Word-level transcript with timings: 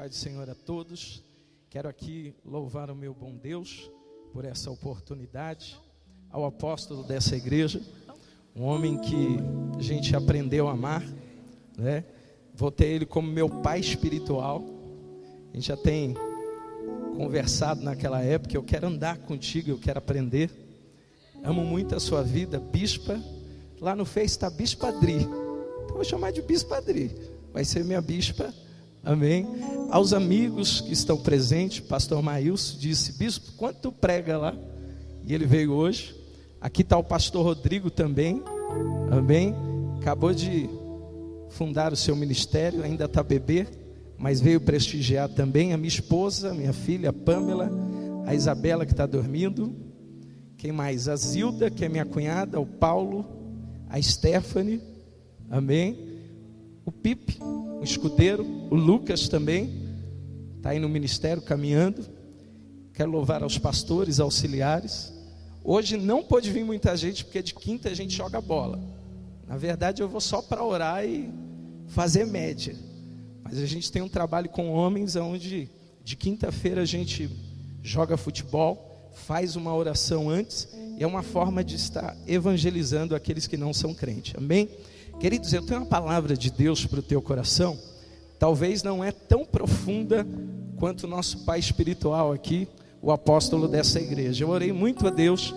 paz 0.00 0.12
do 0.12 0.16
Senhor 0.16 0.48
a 0.48 0.54
todos. 0.54 1.22
Quero 1.68 1.86
aqui 1.86 2.32
louvar 2.42 2.90
o 2.90 2.96
meu 2.96 3.12
bom 3.12 3.36
Deus 3.36 3.90
por 4.32 4.46
essa 4.46 4.70
oportunidade, 4.70 5.78
ao 6.30 6.46
apóstolo 6.46 7.02
dessa 7.02 7.36
igreja, 7.36 7.82
um 8.56 8.62
homem 8.62 8.96
que 8.96 9.36
a 9.78 9.82
gente 9.82 10.16
aprendeu 10.16 10.68
a 10.68 10.72
amar, 10.72 11.04
né? 11.76 12.02
Vou 12.54 12.70
ter 12.70 12.86
ele 12.86 13.04
como 13.04 13.30
meu 13.30 13.46
pai 13.46 13.78
espiritual. 13.80 14.64
A 15.52 15.56
gente 15.56 15.68
já 15.68 15.76
tem 15.76 16.14
conversado 17.14 17.82
naquela 17.82 18.22
época. 18.22 18.56
Eu 18.56 18.62
quero 18.62 18.86
andar 18.86 19.18
contigo, 19.18 19.68
eu 19.68 19.78
quero 19.78 19.98
aprender. 19.98 20.50
Amo 21.44 21.62
muito 21.62 21.94
a 21.94 22.00
sua 22.00 22.22
vida, 22.22 22.58
bispa. 22.58 23.22
Lá 23.78 23.94
no 23.94 24.06
Face 24.06 24.28
está 24.28 24.48
Bispa 24.48 24.88
Adri. 24.88 25.16
Então 25.84 25.94
vou 25.94 26.04
chamar 26.04 26.30
de 26.30 26.40
Bispa 26.40 26.78
Adri. 26.78 27.14
Vai 27.52 27.66
ser 27.66 27.84
minha 27.84 28.00
bispa. 28.00 28.50
Amém. 29.04 29.46
Aos 29.90 30.12
amigos 30.12 30.80
que 30.80 30.92
estão 30.92 31.16
presentes, 31.16 31.80
pastor 31.80 32.22
Maílson 32.22 32.78
disse: 32.78 33.18
Bispo, 33.18 33.52
quanto 33.56 33.90
prega 33.90 34.38
lá? 34.38 34.56
E 35.26 35.34
ele 35.34 35.44
veio 35.44 35.72
hoje. 35.72 36.14
Aqui 36.60 36.82
está 36.82 36.96
o 36.96 37.02
pastor 37.02 37.44
Rodrigo 37.44 37.90
também. 37.90 38.40
Amém. 39.10 39.52
Acabou 40.00 40.32
de 40.32 40.70
fundar 41.48 41.92
o 41.92 41.96
seu 41.96 42.14
ministério, 42.14 42.84
ainda 42.84 43.06
está 43.06 43.20
bebê, 43.20 43.66
mas 44.16 44.40
veio 44.40 44.60
prestigiar 44.60 45.28
também 45.28 45.72
a 45.72 45.76
minha 45.76 45.88
esposa, 45.88 46.54
minha 46.54 46.72
filha 46.72 47.12
Pamela, 47.12 47.68
a 48.26 48.34
Isabela 48.34 48.86
que 48.86 48.92
está 48.92 49.06
dormindo. 49.06 49.74
Quem 50.56 50.70
mais? 50.70 51.08
A 51.08 51.16
Zilda, 51.16 51.68
que 51.68 51.84
é 51.84 51.88
minha 51.88 52.04
cunhada, 52.04 52.60
o 52.60 52.66
Paulo, 52.66 53.26
a 53.88 54.00
Stephanie. 54.00 54.80
Amém. 55.50 56.09
O 56.90 56.92
Pipe, 56.92 57.38
o 57.40 57.84
escudeiro, 57.84 58.44
o 58.68 58.74
Lucas 58.74 59.28
também, 59.28 59.70
está 60.56 60.70
aí 60.70 60.80
no 60.80 60.88
ministério 60.88 61.40
caminhando. 61.40 62.04
Quero 62.92 63.12
louvar 63.12 63.44
aos 63.44 63.56
pastores, 63.56 64.18
auxiliares. 64.18 65.12
Hoje 65.62 65.96
não 65.96 66.20
pode 66.20 66.50
vir 66.50 66.64
muita 66.64 66.96
gente, 66.96 67.24
porque 67.24 67.40
de 67.44 67.54
quinta 67.54 67.88
a 67.88 67.94
gente 67.94 68.12
joga 68.12 68.40
bola. 68.40 68.80
Na 69.46 69.56
verdade, 69.56 70.02
eu 70.02 70.08
vou 70.08 70.20
só 70.20 70.42
para 70.42 70.64
orar 70.64 71.06
e 71.06 71.30
fazer 71.86 72.26
média. 72.26 72.74
Mas 73.44 73.58
a 73.58 73.66
gente 73.66 73.92
tem 73.92 74.02
um 74.02 74.08
trabalho 74.08 74.48
com 74.48 74.72
homens 74.72 75.14
onde 75.14 75.70
de 76.02 76.16
quinta-feira 76.16 76.82
a 76.82 76.84
gente 76.84 77.30
joga 77.84 78.16
futebol, 78.16 79.12
faz 79.14 79.54
uma 79.54 79.72
oração 79.72 80.28
antes, 80.28 80.66
e 80.98 81.04
é 81.04 81.06
uma 81.06 81.22
forma 81.22 81.62
de 81.62 81.76
estar 81.76 82.16
evangelizando 82.26 83.14
aqueles 83.14 83.46
que 83.46 83.56
não 83.56 83.72
são 83.72 83.94
crentes. 83.94 84.34
Amém? 84.36 84.68
Queridos, 85.20 85.52
eu 85.52 85.60
tenho 85.60 85.80
uma 85.80 85.86
palavra 85.86 86.34
de 86.34 86.50
Deus 86.50 86.86
para 86.86 87.00
o 87.00 87.02
teu 87.02 87.20
coração. 87.20 87.78
Talvez 88.38 88.82
não 88.82 89.04
é 89.04 89.12
tão 89.12 89.44
profunda 89.44 90.26
quanto 90.78 91.04
o 91.04 91.06
nosso 91.06 91.44
pai 91.44 91.58
espiritual 91.58 92.32
aqui, 92.32 92.66
o 93.02 93.12
apóstolo 93.12 93.68
dessa 93.68 94.00
igreja. 94.00 94.44
Eu 94.44 94.48
orei 94.48 94.72
muito 94.72 95.06
a 95.06 95.10
Deus 95.10 95.54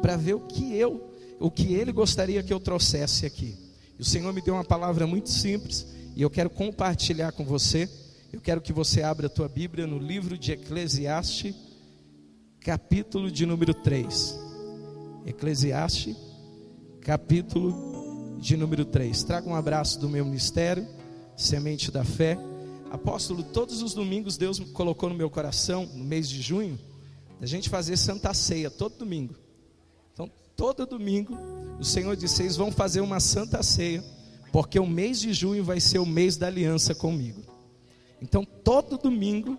para 0.00 0.16
ver 0.16 0.32
o 0.32 0.40
que 0.40 0.74
eu, 0.74 1.12
o 1.38 1.50
que 1.50 1.74
ele 1.74 1.92
gostaria 1.92 2.42
que 2.42 2.54
eu 2.54 2.58
trouxesse 2.58 3.26
aqui. 3.26 3.54
E 3.98 4.00
o 4.00 4.04
Senhor 4.04 4.32
me 4.32 4.40
deu 4.40 4.54
uma 4.54 4.64
palavra 4.64 5.06
muito 5.06 5.28
simples 5.28 5.86
e 6.16 6.22
eu 6.22 6.30
quero 6.30 6.48
compartilhar 6.48 7.32
com 7.32 7.44
você. 7.44 7.86
Eu 8.32 8.40
quero 8.40 8.62
que 8.62 8.72
você 8.72 9.02
abra 9.02 9.26
a 9.26 9.30
tua 9.30 9.46
Bíblia 9.46 9.86
no 9.86 9.98
livro 9.98 10.38
de 10.38 10.52
Eclesiastes, 10.52 11.54
capítulo 12.60 13.30
de 13.30 13.44
número 13.44 13.74
3. 13.74 14.38
Eclesiastes, 15.26 16.16
capítulo 17.02 18.01
de 18.42 18.56
número 18.56 18.84
3. 18.84 19.22
Traga 19.22 19.48
um 19.48 19.54
abraço 19.54 20.00
do 20.00 20.08
meu 20.08 20.24
ministério, 20.24 20.84
Semente 21.36 21.92
da 21.92 22.04
Fé. 22.04 22.36
Apóstolo, 22.90 23.44
todos 23.44 23.82
os 23.82 23.94
domingos 23.94 24.36
Deus 24.36 24.58
colocou 24.58 25.08
no 25.08 25.14
meu 25.14 25.30
coração, 25.30 25.86
no 25.94 26.04
mês 26.04 26.28
de 26.28 26.42
junho, 26.42 26.76
a 27.40 27.46
gente 27.46 27.70
fazer 27.70 27.96
Santa 27.96 28.34
Ceia, 28.34 28.68
todo 28.68 28.98
domingo. 28.98 29.36
Então, 30.12 30.28
todo 30.56 30.84
domingo, 30.84 31.38
o 31.78 31.84
Senhor 31.84 32.16
disse: 32.16 32.38
vocês 32.38 32.56
vão 32.56 32.72
fazer 32.72 33.00
uma 33.00 33.20
Santa 33.20 33.62
Ceia, 33.62 34.02
porque 34.50 34.78
o 34.78 34.86
mês 34.88 35.20
de 35.20 35.32
junho 35.32 35.62
vai 35.62 35.78
ser 35.78 36.00
o 36.00 36.06
mês 36.06 36.36
da 36.36 36.48
aliança 36.48 36.96
comigo. 36.96 37.40
Então, 38.20 38.44
todo 38.44 38.98
domingo, 38.98 39.56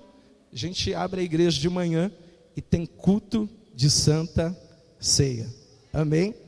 a 0.51 0.55
gente 0.57 0.93
abre 0.93 1.21
a 1.21 1.23
igreja 1.23 1.59
de 1.59 1.69
manhã 1.69 2.11
e 2.53 2.61
tem 2.61 2.85
culto 2.85 3.49
de 3.73 3.89
Santa 3.89 4.55
Ceia. 4.99 5.49
Amém? 5.93 6.42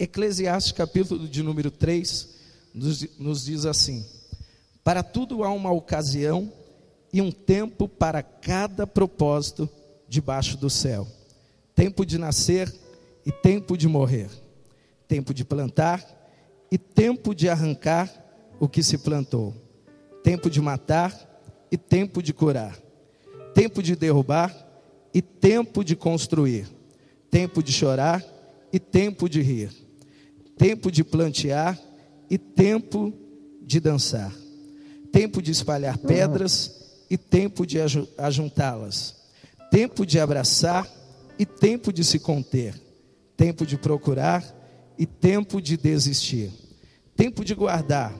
Eclesiastes, 0.00 0.72
capítulo 0.72 1.28
de 1.28 1.42
número 1.42 1.70
3, 1.70 2.26
nos, 2.72 3.18
nos 3.18 3.44
diz 3.44 3.66
assim: 3.66 4.02
Para 4.82 5.02
tudo 5.02 5.44
há 5.44 5.52
uma 5.52 5.70
ocasião 5.70 6.50
e 7.12 7.20
um 7.20 7.30
tempo 7.30 7.86
para 7.86 8.22
cada 8.22 8.86
propósito 8.86 9.68
debaixo 10.08 10.56
do 10.56 10.70
céu: 10.70 11.06
tempo 11.74 12.06
de 12.06 12.16
nascer 12.16 12.74
e 13.26 13.30
tempo 13.30 13.76
de 13.76 13.86
morrer, 13.86 14.30
tempo 15.06 15.34
de 15.34 15.44
plantar 15.44 16.02
e 16.72 16.78
tempo 16.78 17.34
de 17.34 17.50
arrancar 17.50 18.10
o 18.58 18.66
que 18.66 18.82
se 18.82 18.96
plantou, 18.96 19.54
tempo 20.24 20.48
de 20.48 20.62
matar 20.62 21.14
e 21.70 21.76
tempo 21.76 22.22
de 22.22 22.32
curar, 22.32 22.80
tempo 23.52 23.82
de 23.82 23.94
derrubar 23.94 24.66
e 25.12 25.20
tempo 25.20 25.84
de 25.84 25.94
construir, 25.94 26.66
tempo 27.30 27.62
de 27.62 27.70
chorar 27.70 28.24
e 28.72 28.78
tempo 28.78 29.28
de 29.28 29.42
rir 29.42 29.89
tempo 30.60 30.92
de 30.92 31.02
plantear 31.02 31.80
e 32.28 32.36
tempo 32.36 33.14
de 33.62 33.80
dançar, 33.80 34.30
tempo 35.10 35.40
de 35.40 35.50
espalhar 35.50 35.96
pedras 35.96 37.06
e 37.08 37.16
tempo 37.16 37.66
de 37.66 37.78
ajuntá-las, 38.18 39.16
tempo 39.70 40.04
de 40.04 40.20
abraçar 40.20 40.86
e 41.38 41.46
tempo 41.46 41.90
de 41.90 42.04
se 42.04 42.18
conter, 42.18 42.78
tempo 43.38 43.64
de 43.64 43.78
procurar 43.78 44.44
e 44.98 45.06
tempo 45.06 45.62
de 45.62 45.78
desistir, 45.78 46.50
tempo 47.16 47.42
de 47.42 47.54
guardar 47.54 48.14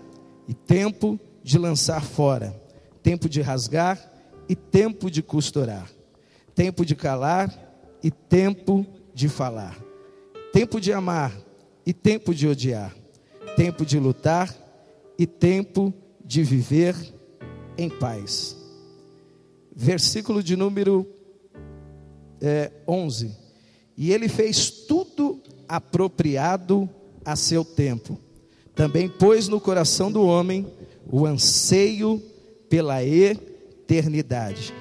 e 0.49 0.55
tempo 0.55 1.21
de 1.45 1.59
lançar 1.59 2.03
fora, 2.03 2.59
tempo 3.03 3.28
de 3.28 3.43
rasgar 3.43 4.01
e 4.49 4.57
tempo 4.57 5.11
de 5.11 5.22
costurar, 5.22 5.91
tempo 6.55 6.87
de 6.87 6.97
calar 6.97 7.53
e 8.03 8.11
tempo 8.11 8.87
de 9.12 9.28
falar, 9.28 9.78
tempo 10.55 10.81
de 10.81 10.91
amar 10.91 11.50
e 11.84 11.92
tempo 11.92 12.34
de 12.34 12.46
odiar, 12.46 12.94
tempo 13.56 13.84
de 13.84 13.98
lutar 13.98 14.54
e 15.18 15.26
tempo 15.26 15.92
de 16.24 16.42
viver 16.42 16.94
em 17.76 17.88
paz. 17.88 18.56
Versículo 19.74 20.42
de 20.42 20.56
número 20.56 21.06
é, 22.41 22.70
11: 22.86 23.30
E 23.96 24.12
ele 24.12 24.28
fez 24.28 24.70
tudo 24.70 25.41
apropriado 25.68 26.88
a 27.24 27.36
seu 27.36 27.64
tempo, 27.64 28.18
também 28.74 29.08
pôs 29.08 29.48
no 29.48 29.60
coração 29.60 30.10
do 30.10 30.22
homem 30.22 30.66
o 31.10 31.26
anseio 31.26 32.22
pela 32.68 33.04
eternidade. 33.04 34.72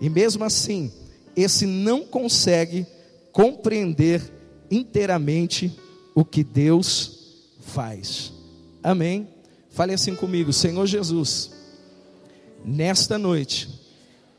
E 0.00 0.08
mesmo 0.08 0.44
assim, 0.44 0.92
esse 1.36 1.66
não 1.66 2.04
consegue 2.04 2.86
compreender 3.30 4.22
inteiramente 4.70 5.76
o 6.14 6.24
que 6.24 6.44
Deus 6.44 7.22
faz. 7.60 8.32
Amém? 8.82 9.28
Fale 9.70 9.94
assim 9.94 10.14
comigo, 10.14 10.52
Senhor 10.52 10.86
Jesus, 10.86 11.50
nesta 12.64 13.16
noite, 13.16 13.68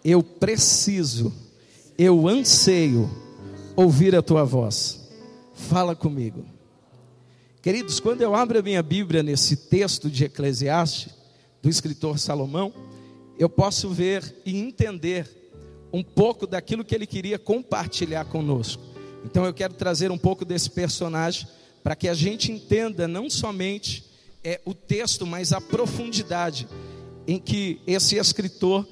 eu 0.04 0.22
preciso, 0.22 1.34
eu 1.98 2.28
anseio 2.28 3.10
ouvir 3.76 4.16
a 4.16 4.22
tua 4.22 4.44
voz. 4.44 5.10
Fala 5.54 5.96
comigo. 5.96 6.46
Queridos, 7.62 8.00
quando 8.00 8.22
eu 8.22 8.36
abro 8.36 8.60
a 8.60 8.62
minha 8.62 8.84
Bíblia 8.84 9.24
nesse 9.24 9.56
texto 9.56 10.10
de 10.10 10.26
Eclesiastes, 10.26 11.14
do 11.62 11.70
escritor 11.70 12.20
Salomão, 12.20 12.74
eu 13.40 13.50
posso 13.50 13.90
ver 13.90 14.36
e 14.46 14.58
entender 14.58 15.28
um 15.92 16.04
pouco 16.04 16.46
daquilo 16.46 16.84
que 16.84 16.94
ele 16.94 17.08
queria 17.08 17.40
compartilhar 17.40 18.26
conosco. 18.26 18.84
Então 19.24 19.46
eu 19.46 19.54
quero 19.54 19.74
trazer 19.74 20.12
um 20.12 20.18
pouco 20.18 20.44
desse 20.44 20.70
personagem 20.70 21.48
para 21.84 21.96
que 21.96 22.08
a 22.08 22.14
gente 22.14 22.52
entenda 22.52 23.08
não 23.08 23.30
somente 23.30 24.06
é, 24.44 24.62
o 24.66 24.74
texto, 24.74 25.26
mas 25.26 25.52
a 25.52 25.60
profundidade 25.60 26.68
em 27.28 27.38
que 27.38 27.80
esse 27.86 28.16
escritor 28.16 28.88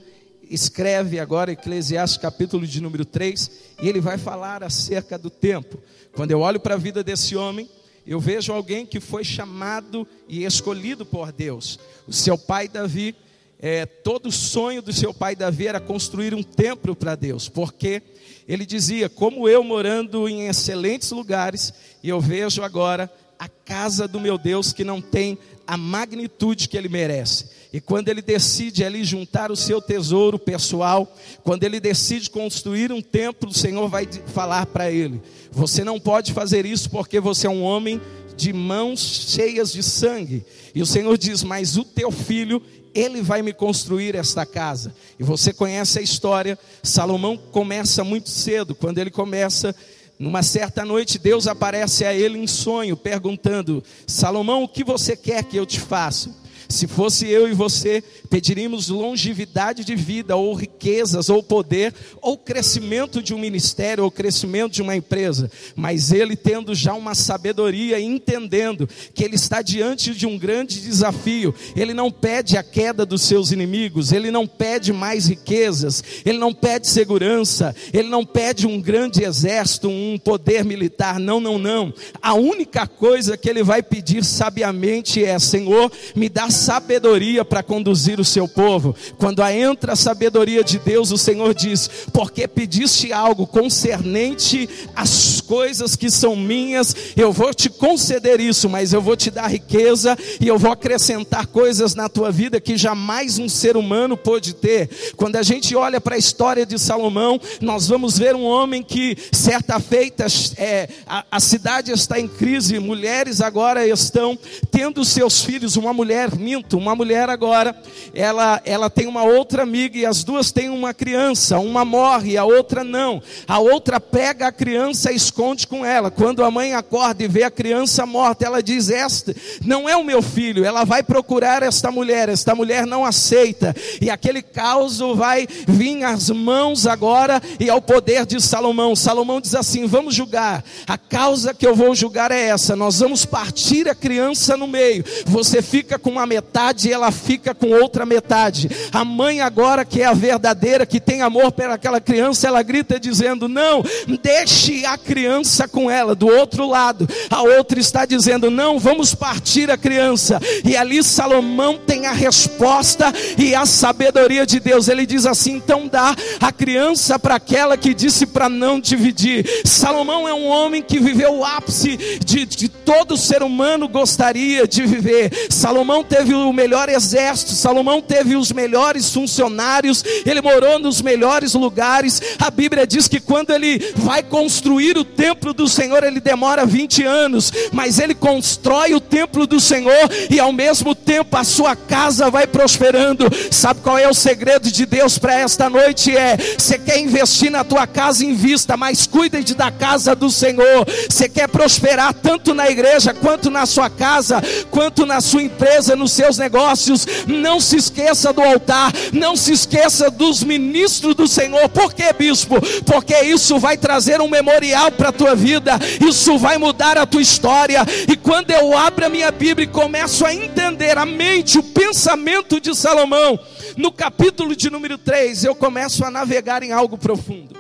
escreve 0.50 1.18
agora 1.18 1.54
Eclesiastes 1.54 2.22
capítulo 2.22 2.68
de 2.68 2.82
número 2.82 3.06
3, 3.06 3.52
e 3.82 3.88
ele 3.88 4.02
vai 4.02 4.18
falar 4.18 4.64
acerca 4.64 5.18
do 5.18 5.30
tempo. 5.30 5.78
Quando 6.14 6.32
eu 6.32 6.42
olho 6.42 6.60
para 6.60 6.76
a 6.76 6.78
vida 6.78 7.04
desse 7.04 7.36
homem, 7.38 7.70
eu 8.06 8.20
vejo 8.20 8.52
alguém 8.52 8.86
que 8.86 9.00
foi 9.00 9.24
chamado 9.24 10.06
e 10.28 10.44
escolhido 10.44 11.06
por 11.06 11.32
Deus. 11.32 11.80
O 12.06 12.12
seu 12.12 12.38
pai 12.38 12.68
Davi, 12.68 13.16
é, 13.62 13.86
todo 13.86 14.30
o 14.30 14.32
sonho 14.32 14.82
do 14.82 14.92
seu 14.92 15.14
pai 15.14 15.36
Davi 15.36 15.68
era 15.68 15.80
construir 15.80 16.34
um 16.34 16.42
templo 16.42 16.96
para 16.96 17.16
Deus, 17.16 17.48
porque 17.48 18.02
ele 18.48 18.66
dizia: 18.66 19.08
Como 19.08 19.48
eu 19.48 19.64
morando 19.64 20.28
em 20.28 20.48
excelentes 20.48 21.12
lugares, 21.12 21.72
e 22.02 22.10
eu 22.10 22.20
vejo 22.20 22.64
agora 22.64 23.12
a 23.38 23.48
casa 23.48 24.08
do 24.08 24.20
meu 24.20 24.38
Deus 24.38 24.74
que 24.74 24.84
não 24.84 25.00
tem 25.00 25.38
a 25.66 25.78
magnitude 25.78 26.68
que 26.68 26.78
ele 26.78 26.90
merece. 26.90 27.50
E 27.74 27.80
quando 27.80 28.10
ele 28.10 28.22
decide 28.22 28.84
ali 28.84 29.04
juntar 29.04 29.52
o 29.52 29.56
seu 29.56 29.82
tesouro 29.82 30.38
pessoal, 30.38 31.16
quando 31.44 31.64
ele 31.64 31.80
decide 31.80 32.30
construir 32.30 32.92
um 32.92 33.02
templo, 33.02 33.50
o 33.50 33.54
Senhor 33.54 33.88
vai 33.88 34.08
falar 34.28 34.66
para 34.66 34.92
ele: 34.92 35.22
Você 35.52 35.84
não 35.84 36.00
pode 36.00 36.34
fazer 36.34 36.66
isso 36.66 36.90
porque 36.90 37.20
você 37.20 37.48
é 37.48 37.50
um 37.50 37.64
homem 37.64 38.02
de 38.36 38.52
mãos 38.52 39.00
cheias 39.00 39.72
de 39.72 39.84
sangue. 39.84 40.44
E 40.74 40.82
o 40.82 40.86
Senhor 40.86 41.18
diz: 41.18 41.44
Mas 41.44 41.78
o 41.78 41.86
teu 41.86 42.12
filho, 42.12 42.62
ele 42.94 43.22
vai 43.22 43.42
me 43.42 43.54
construir 43.54 44.16
esta 44.16 44.46
casa. 44.46 44.94
E 45.20 45.24
você 45.24 45.54
conhece 45.54 46.00
a 46.00 46.02
história. 46.02 46.58
Salomão 46.84 47.38
começa 47.38 48.04
muito 48.04 48.30
cedo, 48.30 48.76
quando 48.76 48.98
ele 48.98 49.12
começa. 49.12 49.76
Numa 50.20 50.44
certa 50.44 50.86
noite, 50.86 51.18
Deus 51.18 51.48
aparece 51.48 52.06
a 52.06 52.14
ele 52.14 52.38
em 52.38 52.46
sonho, 52.46 52.96
perguntando: 52.96 53.84
Salomão, 54.06 54.64
o 54.64 54.68
que 54.68 54.84
você 54.84 55.16
quer 55.16 55.44
que 55.44 55.58
eu 55.58 55.66
te 55.66 55.80
faça? 55.80 56.41
Se 56.72 56.88
fosse 56.88 57.28
eu 57.28 57.48
e 57.48 57.54
você, 57.54 58.04
pediríamos 58.30 58.90
longevidade 58.90 59.84
de 59.84 59.96
vida, 59.96 60.36
ou 60.36 60.54
riquezas, 60.54 61.30
ou 61.30 61.44
poder, 61.44 61.94
ou 62.22 62.38
crescimento 62.38 63.22
de 63.22 63.34
um 63.34 63.40
ministério, 63.40 64.04
ou 64.04 64.12
crescimento 64.12 64.74
de 64.74 64.82
uma 64.82 64.96
empresa. 64.96 65.52
Mas 65.76 66.12
ele, 66.12 66.36
tendo 66.36 66.74
já 66.74 66.94
uma 66.94 67.14
sabedoria 67.14 68.00
entendendo 68.00 68.88
que 69.14 69.24
ele 69.24 69.36
está 69.36 69.62
diante 69.62 70.16
de 70.16 70.26
um 70.26 70.38
grande 70.38 70.82
desafio, 70.82 71.54
ele 71.76 71.94
não 71.94 72.12
pede 72.12 72.58
a 72.58 72.64
queda 72.64 73.06
dos 73.06 73.22
seus 73.24 73.52
inimigos, 73.52 74.12
ele 74.12 74.32
não 74.32 74.48
pede 74.48 74.94
mais 74.94 75.28
riquezas, 75.28 76.04
ele 76.26 76.38
não 76.38 76.54
pede 76.54 76.88
segurança, 76.88 77.76
ele 77.94 78.08
não 78.08 78.26
pede 78.26 78.66
um 78.66 78.82
grande 78.82 79.24
exército, 79.24 79.90
um 79.90 80.18
poder 80.18 80.64
militar. 80.64 81.20
Não, 81.20 81.40
não, 81.40 81.58
não. 81.58 81.94
A 82.22 82.34
única 82.34 82.88
coisa 82.88 83.38
que 83.38 83.50
ele 83.50 83.64
vai 83.64 83.84
pedir 83.84 84.24
sabiamente 84.24 85.24
é: 85.24 85.38
Senhor, 85.40 85.92
me 86.16 86.30
dá 86.30 86.50
sabedoria 86.62 87.44
para 87.44 87.64
conduzir 87.64 88.20
o 88.20 88.26
seu 88.26 88.48
povo. 88.48 88.96
Quando 89.18 89.42
entra 89.44 89.94
a 89.94 89.96
sabedoria 89.96 90.64
de 90.64 90.78
Deus, 90.78 91.12
o 91.12 91.18
Senhor 91.18 91.54
diz: 91.54 91.90
Porque 92.14 92.48
pediste 92.48 93.12
algo 93.12 93.48
concernente 93.48 94.70
às 94.96 95.42
coisas 95.42 95.96
que 95.96 96.10
são 96.10 96.36
minhas, 96.36 96.96
eu 97.18 97.34
vou 97.34 97.54
te 97.54 97.70
conceder 97.70 98.40
isso, 98.40 98.70
mas 98.70 98.94
eu 98.94 99.02
vou 99.02 99.18
te 99.18 99.32
dar 99.32 99.48
riqueza 99.48 100.18
e 100.40 100.48
eu 100.48 100.58
vou 100.58 100.72
acrescentar 100.72 101.48
coisas 101.48 101.96
na 101.96 102.08
tua 102.08 102.32
vida 102.32 102.62
que 102.62 102.78
jamais 102.78 103.40
um 103.40 103.50
ser 103.50 103.76
humano 103.76 104.16
pôde 104.16 104.54
ter. 104.54 104.90
Quando 105.18 105.38
a 105.38 105.44
gente 105.44 105.76
olha 105.76 106.00
para 106.00 106.16
a 106.16 106.20
história 106.20 106.66
de 106.66 106.78
Salomão, 106.78 107.42
nós 107.60 107.88
vamos 107.88 108.18
ver 108.18 108.36
um 108.36 108.46
homem 108.46 108.84
que, 108.84 109.18
certa 109.32 109.80
feita, 109.80 110.28
é, 110.58 110.88
a, 111.08 111.26
a 111.32 111.40
cidade 111.40 111.92
está 111.92 112.20
em 112.20 112.28
crise, 112.28 112.80
mulheres 112.80 113.42
agora 113.42 113.86
estão 113.88 114.38
tendo 114.70 115.04
seus 115.04 115.42
filhos, 115.42 115.76
uma 115.76 115.94
mulher 115.94 116.36
uma 116.74 116.96
mulher 116.96 117.30
agora, 117.30 117.76
ela, 118.14 118.62
ela 118.66 118.90
tem 118.90 119.08
uma 119.08 119.24
outra 119.24 119.64
amiga 119.64 119.98
e 119.98 120.06
as 120.06 120.24
duas 120.24 120.52
têm 120.52 120.70
uma 120.70 120.94
criança, 120.94 121.60
uma 121.60 121.86
morre, 121.86 122.38
a 122.38 122.46
outra 122.46 122.84
não. 122.84 123.22
A 123.48 123.60
outra 123.60 124.00
pega 124.00 124.48
a 124.48 124.52
criança 124.52 125.12
e 125.12 125.16
esconde 125.16 125.68
com 125.68 125.86
ela. 125.86 126.12
Quando 126.12 126.44
a 126.44 126.52
mãe 126.52 126.74
acorda 126.74 127.24
e 127.24 127.28
vê 127.28 127.44
a 127.44 127.52
criança 127.52 128.06
morta, 128.06 128.46
ela 128.46 128.62
diz: 128.62 128.90
Esta 128.90 129.36
não 129.64 129.88
é 129.88 129.96
o 129.96 130.04
meu 130.04 130.22
filho. 130.22 130.66
Ela 130.66 130.84
vai 130.84 131.04
procurar 131.04 131.64
esta 131.64 131.92
mulher, 131.92 132.30
esta 132.30 132.54
mulher 132.56 132.86
não 132.86 133.06
aceita. 133.06 133.76
E 134.02 134.10
aquele 134.10 134.42
caos 134.42 135.00
vai 135.16 135.48
vir 135.68 136.04
às 136.04 136.30
mãos 136.30 136.86
agora 136.86 137.42
e 137.60 137.70
ao 137.70 137.82
poder 137.82 138.26
de 138.26 138.40
Salomão. 138.42 138.96
Salomão 138.96 139.42
diz 139.42 139.56
assim: 139.56 139.86
Vamos 139.86 140.14
julgar. 140.16 140.64
A 140.88 140.98
causa 140.98 141.54
que 141.54 141.66
eu 141.66 141.76
vou 141.76 141.96
julgar 141.96 142.32
é 142.32 142.48
essa. 142.48 142.76
Nós 142.76 143.00
vamos 143.00 143.26
partir 143.26 143.88
a 143.88 143.96
criança 143.96 144.58
no 144.58 144.68
meio. 144.68 145.04
Você 145.26 145.62
fica 145.62 145.98
com 145.98 146.10
uma 146.10 146.26
metade 146.26 146.41
e 146.86 146.92
ela 146.92 147.12
fica 147.12 147.54
com 147.54 147.72
outra 147.72 148.06
metade. 148.06 148.70
A 148.92 149.06
mãe, 149.06 149.42
agora 149.42 149.86
que 149.86 150.02
é 150.02 150.06
a 150.06 150.14
verdadeira, 150.14 150.86
que 150.86 151.00
tem 151.00 151.22
amor 151.22 151.52
pelaquela 151.52 152.02
criança, 152.02 152.48
ela 152.48 152.62
grita 152.62 153.00
dizendo: 153.00 153.48
Não, 153.48 153.84
deixe 154.22 154.86
a 154.86 154.98
criança 154.98 155.68
com 155.68 155.90
ela. 155.90 156.16
Do 156.16 156.28
outro 156.28 156.68
lado, 156.68 157.08
a 157.30 157.42
outra 157.42 157.80
está 157.80 158.06
dizendo: 158.06 158.50
Não, 158.50 158.80
vamos 158.80 159.14
partir 159.16 159.70
a 159.72 159.78
criança. 159.78 160.40
E 160.64 160.76
ali 160.76 161.04
Salomão 161.04 161.78
tem 161.78 162.06
a 162.06 162.12
resposta 162.12 163.14
e 163.38 163.56
a 163.56 163.66
sabedoria 163.66 164.46
de 164.46 164.60
Deus. 164.60 164.88
Ele 164.88 165.06
diz 165.06 165.26
assim: 165.26 165.54
Então 165.54 165.88
dá 165.88 166.16
a 166.40 166.52
criança 166.52 167.18
para 167.18 167.36
aquela 167.36 167.78
que 167.78 167.94
disse 167.94 168.26
para 168.26 168.50
não 168.50 168.80
dividir. 168.80 169.46
Salomão 169.66 170.28
é 170.28 170.34
um 170.34 170.48
homem 170.48 170.82
que 170.82 171.00
viveu 171.00 171.36
o 171.36 171.46
ápice 171.46 171.98
de, 172.26 172.46
de 172.46 172.68
todo 172.70 173.18
ser 173.18 173.44
humano 173.44 173.88
gostaria 173.88 174.68
de 174.68 174.86
viver. 174.86 175.32
Salomão 175.50 176.04
teve 176.04 176.31
teve 176.32 176.34
o 176.34 176.54
melhor 176.54 176.88
exército, 176.88 177.52
Salomão 177.52 178.02
teve 178.02 178.38
os 178.38 178.52
melhores 178.54 179.14
funcionários, 179.14 180.04
ele 180.26 180.42
morou 180.42 180.80
nos 180.80 181.02
melhores 181.02 181.54
lugares. 181.54 182.22
A 182.40 182.50
Bíblia 182.50 182.88
diz 182.88 183.08
que 183.08 183.20
quando 183.20 183.52
ele 183.52 183.94
vai 183.98 184.24
construir 184.24 184.98
o 184.98 185.04
templo 185.04 185.54
do 185.54 185.68
Senhor, 185.68 186.04
ele 186.04 186.22
demora 186.22 186.66
20 186.66 187.04
anos, 187.04 187.52
mas 187.74 188.00
ele 188.00 188.16
constrói 188.16 188.94
o 188.94 189.02
templo 189.02 189.46
do 189.46 189.60
Senhor 189.60 190.10
e 190.30 190.40
ao 190.40 190.54
mesmo 190.54 190.96
tempo 190.96 191.36
a 191.36 191.44
sua 191.44 191.76
casa 191.76 192.30
vai 192.30 192.48
prosperando. 192.48 193.26
Sabe 193.52 193.82
qual 193.82 193.98
é 193.98 194.08
o 194.08 194.14
segredo 194.14 194.72
de 194.72 194.86
Deus 194.86 195.18
para 195.18 195.38
esta 195.38 195.70
noite? 195.70 196.16
É: 196.16 196.38
você 196.58 196.78
quer 196.80 197.00
investir 197.00 197.52
na 197.52 197.64
tua 197.64 197.86
casa, 197.86 198.24
invista, 198.24 198.78
mas 198.78 199.06
cuide 199.06 199.54
da 199.54 199.72
casa 199.72 200.16
do 200.16 200.30
Senhor. 200.30 200.88
Você 201.10 201.28
quer 201.28 201.50
prosperar 201.50 202.14
tanto 202.14 202.54
na 202.54 202.70
igreja, 202.70 203.14
quanto 203.14 203.50
na 203.50 203.66
sua 203.66 203.90
casa, 203.90 204.42
quanto 204.70 205.06
na 205.06 205.20
sua 205.20 205.44
empresa, 205.44 205.96
no 205.96 206.08
seus 206.12 206.38
negócios, 206.38 207.06
não 207.28 207.60
se 207.60 207.78
esqueça 207.78 208.32
do 208.32 208.42
altar, 208.42 208.92
não 209.14 209.36
se 209.36 209.52
esqueça 209.52 210.10
dos 210.10 210.44
ministros 210.44 211.16
do 211.16 211.28
Senhor. 211.28 211.68
Por 211.70 211.94
que, 211.94 212.12
bispo? 212.14 212.56
Porque 212.86 213.20
isso 213.22 213.60
vai 213.60 213.78
trazer 213.78 214.22
um 214.22 214.30
memorial 214.30 214.92
para 214.92 215.10
a 215.10 215.14
tua 215.14 215.36
vida, 215.36 215.80
isso 216.06 216.38
vai 216.38 216.58
mudar 216.58 216.98
a 216.98 217.06
tua 217.06 217.22
história. 217.22 217.86
E 218.08 218.16
quando 218.16 218.52
eu 218.52 218.78
abro 218.78 219.06
a 219.06 219.10
minha 219.10 219.32
Bíblia 219.32 219.66
e 219.66 219.68
começo 219.68 220.26
a 220.26 220.34
entender 220.34 220.98
a 220.98 221.06
mente, 221.06 221.58
o 221.58 221.64
pensamento 221.64 222.60
de 222.60 222.76
Salomão, 222.76 223.40
no 223.78 223.92
capítulo 223.92 224.56
de 224.56 224.70
número 224.70 224.98
3, 224.98 225.46
eu 225.46 225.56
começo 225.56 226.04
a 226.06 226.12
navegar 226.12 226.64
em 226.64 226.72
algo 226.72 226.98
profundo. 226.98 227.56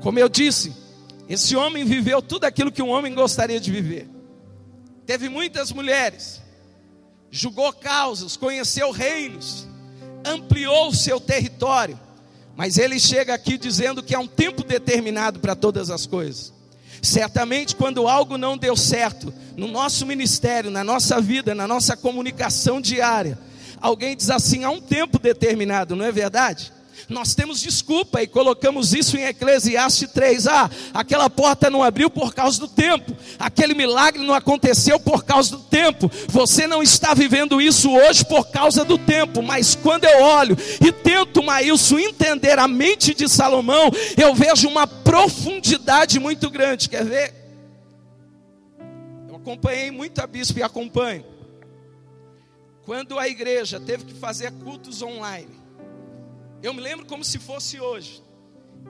Como 0.00 0.18
eu 0.18 0.28
disse, 0.28 0.72
esse 1.28 1.54
homem 1.54 1.84
viveu 1.84 2.20
tudo 2.20 2.44
aquilo 2.44 2.72
que 2.72 2.82
um 2.82 2.88
homem 2.88 3.14
gostaria 3.14 3.60
de 3.60 3.70
viver. 3.70 4.08
Teve 5.06 5.28
muitas 5.28 5.72
mulheres, 5.72 6.39
julgou 7.30 7.72
causas, 7.72 8.36
conheceu 8.36 8.90
reinos, 8.90 9.66
ampliou 10.24 10.88
o 10.88 10.94
seu 10.94 11.20
território. 11.20 11.98
Mas 12.56 12.76
ele 12.76 12.98
chega 12.98 13.32
aqui 13.32 13.56
dizendo 13.56 14.02
que 14.02 14.14
há 14.14 14.18
um 14.18 14.26
tempo 14.26 14.62
determinado 14.62 15.40
para 15.40 15.54
todas 15.54 15.88
as 15.90 16.06
coisas. 16.06 16.52
Certamente, 17.02 17.74
quando 17.74 18.06
algo 18.06 18.36
não 18.36 18.58
deu 18.58 18.76
certo 18.76 19.32
no 19.56 19.66
nosso 19.66 20.04
ministério, 20.04 20.70
na 20.70 20.84
nossa 20.84 21.20
vida, 21.20 21.54
na 21.54 21.66
nossa 21.66 21.96
comunicação 21.96 22.80
diária, 22.80 23.38
alguém 23.80 24.14
diz 24.14 24.28
assim: 24.28 24.64
há 24.64 24.70
um 24.70 24.80
tempo 24.80 25.18
determinado, 25.18 25.96
não 25.96 26.04
é 26.04 26.12
verdade? 26.12 26.72
Nós 27.08 27.34
temos 27.34 27.60
desculpa 27.60 28.22
e 28.22 28.26
colocamos 28.26 28.92
isso 28.92 29.16
em 29.16 29.24
Eclesiastes 29.24 30.10
3. 30.10 30.46
Ah, 30.46 30.70
aquela 30.92 31.28
porta 31.28 31.70
não 31.70 31.82
abriu 31.82 32.10
por 32.10 32.34
causa 32.34 32.60
do 32.60 32.68
tempo, 32.68 33.16
aquele 33.38 33.74
milagre 33.74 34.24
não 34.24 34.34
aconteceu 34.34 34.98
por 34.98 35.24
causa 35.24 35.56
do 35.56 35.62
tempo. 35.62 36.10
Você 36.28 36.66
não 36.66 36.82
está 36.82 37.14
vivendo 37.14 37.60
isso 37.60 37.90
hoje 37.90 38.24
por 38.24 38.50
causa 38.50 38.84
do 38.84 38.98
tempo, 38.98 39.42
mas 39.42 39.74
quando 39.74 40.04
eu 40.04 40.22
olho 40.22 40.56
e 40.80 40.92
tento, 40.92 41.42
Maílson, 41.42 41.98
entender 41.98 42.58
a 42.58 42.68
mente 42.68 43.14
de 43.14 43.28
Salomão, 43.28 43.90
eu 44.16 44.34
vejo 44.34 44.68
uma 44.68 44.86
profundidade 44.86 46.18
muito 46.18 46.50
grande. 46.50 46.88
Quer 46.88 47.04
ver? 47.04 47.34
Eu 49.28 49.36
acompanhei 49.36 49.90
muito 49.90 50.20
a 50.20 50.26
bispo 50.26 50.58
e 50.58 50.62
acompanho. 50.62 51.24
Quando 52.84 53.18
a 53.18 53.28
igreja 53.28 53.78
teve 53.78 54.04
que 54.04 54.14
fazer 54.14 54.50
cultos 54.52 55.02
online, 55.02 55.60
eu 56.62 56.74
me 56.74 56.80
lembro 56.80 57.06
como 57.06 57.24
se 57.24 57.38
fosse 57.38 57.80
hoje. 57.80 58.22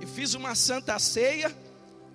E 0.00 0.06
fiz 0.06 0.34
uma 0.34 0.54
santa 0.54 0.98
ceia, 0.98 1.54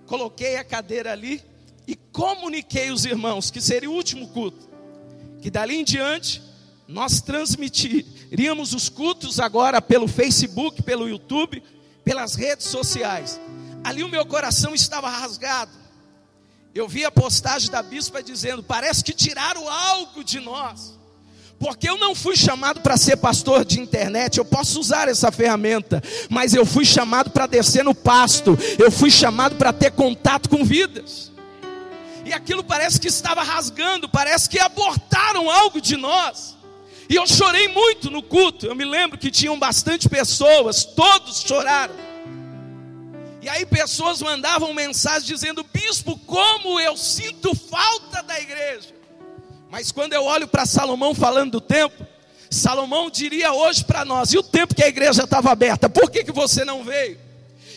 coloquei 0.05 0.57
a 0.57 0.63
cadeira 0.63 1.11
ali 1.11 1.43
e 1.87 1.95
comuniquei 1.95 2.91
os 2.91 3.05
irmãos 3.05 3.51
que 3.51 3.61
seria 3.61 3.89
o 3.89 3.93
último 3.93 4.29
culto. 4.29 4.69
Que 5.41 5.49
dali 5.49 5.75
em 5.75 5.83
diante 5.83 6.41
nós 6.87 7.21
transmitiríamos 7.21 8.73
os 8.73 8.89
cultos 8.89 9.39
agora 9.39 9.81
pelo 9.81 10.07
Facebook, 10.07 10.83
pelo 10.83 11.07
YouTube, 11.07 11.63
pelas 12.03 12.35
redes 12.35 12.67
sociais. 12.67 13.39
Ali 13.83 14.03
o 14.03 14.09
meu 14.09 14.25
coração 14.25 14.73
estava 14.73 15.09
rasgado. 15.09 15.71
Eu 16.73 16.87
vi 16.87 17.05
a 17.05 17.11
postagem 17.11 17.71
da 17.71 17.81
bispa 17.81 18.21
dizendo: 18.21 18.61
parece 18.61 19.03
que 19.03 19.13
tiraram 19.13 19.69
algo 19.69 20.23
de 20.23 20.39
nós. 20.39 20.99
Porque 21.59 21.89
eu 21.89 21.97
não 21.97 22.13
fui 22.13 22.35
chamado 22.35 22.81
para 22.81 22.97
ser 22.97 23.17
pastor 23.17 23.63
de 23.63 23.79
internet, 23.79 24.37
eu 24.37 24.45
posso 24.45 24.79
usar 24.79 25.07
essa 25.07 25.31
ferramenta, 25.31 26.03
mas 26.29 26.53
eu 26.53 26.65
fui 26.65 26.85
chamado 26.85 27.29
para 27.29 27.47
descer 27.47 27.83
no 27.83 27.95
pasto, 27.95 28.57
eu 28.77 28.91
fui 28.91 29.09
chamado 29.09 29.55
para 29.55 29.71
ter 29.71 29.91
contato 29.91 30.49
com 30.49 30.63
vidas. 30.65 31.31
E 32.25 32.33
aquilo 32.33 32.63
parece 32.63 32.99
que 32.99 33.07
estava 33.07 33.43
rasgando, 33.43 34.09
parece 34.09 34.49
que 34.49 34.59
abortaram 34.59 35.49
algo 35.49 35.79
de 35.79 35.95
nós. 35.95 36.55
E 37.07 37.15
eu 37.15 37.27
chorei 37.27 37.67
muito 37.67 38.09
no 38.09 38.23
culto. 38.23 38.65
Eu 38.65 38.75
me 38.75 38.83
lembro 38.83 39.17
que 39.17 39.29
tinham 39.29 39.57
bastante 39.59 40.09
pessoas, 40.09 40.83
todos 40.83 41.41
choraram. 41.41 41.93
E 43.43 43.47
aí 43.47 43.63
pessoas 43.63 44.23
mandavam 44.23 44.73
mensagem 44.73 45.27
dizendo: 45.27 45.63
"Bispo, 45.71 46.17
como 46.25 46.79
eu 46.79 46.97
sinto 46.97 47.53
falta 47.55 48.23
da 48.23 48.39
igreja". 48.39 48.95
Mas 49.75 49.91
quando 49.91 50.13
eu 50.13 50.23
olho 50.23 50.47
para 50.47 50.65
Salomão 50.65 51.13
falando 51.13 51.51
do 51.51 51.59
tempo, 51.59 52.07
Salomão 52.49 53.09
diria 53.09 53.51
hoje 53.51 53.83
para 53.83 54.05
nós: 54.05 54.31
"E 54.31 54.37
o 54.37 54.41
tempo 54.41 54.73
que 54.73 54.81
a 54.81 54.87
igreja 54.87 55.23
estava 55.23 55.51
aberta, 55.51 55.89
por 55.89 56.09
que 56.09 56.23
que 56.23 56.31
você 56.31 56.63
não 56.63 56.81
veio?" 56.81 57.19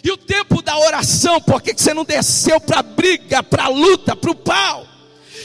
E 0.04 0.12
o 0.12 0.16
tempo 0.16 0.62
da 0.62 0.78
oração, 0.78 1.40
por 1.40 1.60
que, 1.60 1.74
que 1.74 1.82
você 1.82 1.92
não 1.92 2.04
desceu 2.04 2.60
para 2.60 2.78
a 2.78 2.82
briga, 2.84 3.42
para 3.42 3.64
a 3.64 3.68
luta, 3.68 4.14
para 4.14 4.30
o 4.30 4.34
pau? 4.36 4.86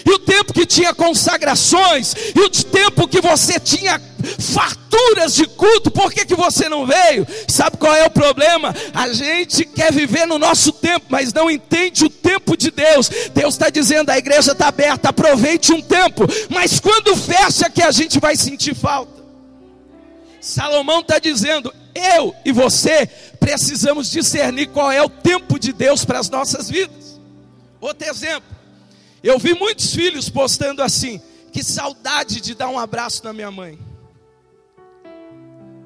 e 0.05 0.12
o 0.12 0.19
tempo 0.19 0.53
que 0.53 0.65
tinha 0.65 0.93
consagrações, 0.93 2.13
e 2.36 2.39
o 2.39 2.50
tempo 2.50 3.07
que 3.07 3.22
você 3.22 3.60
tinha 3.60 4.00
farturas 4.23 5.35
de 5.35 5.45
culto, 5.47 5.91
por 5.91 6.11
que, 6.11 6.25
que 6.25 6.35
você 6.35 6.69
não 6.69 6.85
veio? 6.85 7.27
Sabe 7.47 7.77
qual 7.77 7.93
é 7.95 8.05
o 8.05 8.11
problema? 8.11 8.73
A 8.93 9.11
gente 9.11 9.65
quer 9.65 9.91
viver 9.91 10.25
no 10.25 10.39
nosso 10.39 10.71
tempo, 10.71 11.05
mas 11.09 11.33
não 11.33 11.49
entende 11.49 12.05
o 12.05 12.09
tempo 12.09 12.55
de 12.55 12.71
Deus. 12.71 13.09
Deus 13.33 13.55
está 13.55 13.69
dizendo: 13.69 14.09
a 14.09 14.17
igreja 14.17 14.51
está 14.51 14.67
aberta, 14.67 15.09
aproveite 15.09 15.73
um 15.73 15.81
tempo, 15.81 16.25
mas 16.49 16.79
quando 16.79 17.15
fecha, 17.15 17.69
que 17.69 17.81
a 17.81 17.91
gente 17.91 18.19
vai 18.19 18.35
sentir 18.35 18.75
falta. 18.75 19.23
Salomão 20.39 20.99
está 20.99 21.19
dizendo: 21.19 21.73
eu 21.95 22.35
e 22.43 22.51
você 22.51 23.07
precisamos 23.39 24.09
discernir 24.09 24.67
qual 24.67 24.91
é 24.91 25.01
o 25.01 25.09
tempo 25.09 25.59
de 25.59 25.71
Deus 25.73 26.03
para 26.05 26.19
as 26.19 26.29
nossas 26.29 26.69
vidas. 26.69 27.19
Outro 27.79 28.07
exemplo. 28.07 28.53
Eu 29.23 29.39
vi 29.39 29.53
muitos 29.53 29.93
filhos 29.93 30.29
postando 30.29 30.81
assim: 30.81 31.21
que 31.51 31.63
saudade 31.63 32.41
de 32.41 32.55
dar 32.55 32.67
um 32.67 32.79
abraço 32.79 33.23
na 33.23 33.31
minha 33.31 33.51
mãe. 33.51 33.79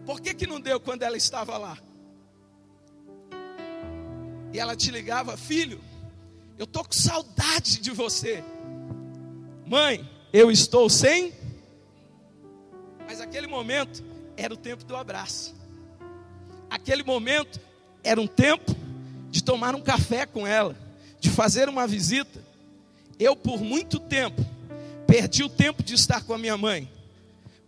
Por 0.07 0.19
que, 0.19 0.33
que 0.33 0.47
não 0.47 0.59
deu 0.59 0.79
quando 0.79 1.03
ela 1.03 1.15
estava 1.15 1.55
lá? 1.55 1.77
E 4.51 4.59
ela 4.59 4.75
te 4.75 4.89
ligava, 4.89 5.37
filho, 5.37 5.79
eu 6.57 6.65
tô 6.65 6.83
com 6.83 6.93
saudade 6.93 7.79
de 7.79 7.91
você. 7.91 8.43
Mãe, 9.67 10.09
eu 10.33 10.49
estou 10.49 10.89
sem. 10.89 11.31
Mas 13.05 13.21
aquele 13.21 13.45
momento 13.45 14.03
era 14.35 14.51
o 14.51 14.57
tempo 14.57 14.83
do 14.83 14.95
abraço. 14.95 15.55
Aquele 16.67 17.03
momento 17.03 17.61
era 18.03 18.19
um 18.19 18.27
tempo 18.27 18.75
de 19.29 19.43
tomar 19.43 19.75
um 19.75 19.81
café 19.81 20.25
com 20.25 20.47
ela, 20.47 20.75
de 21.19 21.29
fazer 21.29 21.69
uma 21.69 21.85
visita 21.85 22.47
eu 23.19 23.35
por 23.35 23.61
muito 23.61 23.99
tempo 23.99 24.45
perdi 25.07 25.43
o 25.43 25.49
tempo 25.49 25.81
de 25.81 25.95
estar 25.95 26.23
com 26.23 26.33
a 26.33 26.37
minha 26.37 26.57
mãe, 26.57 26.89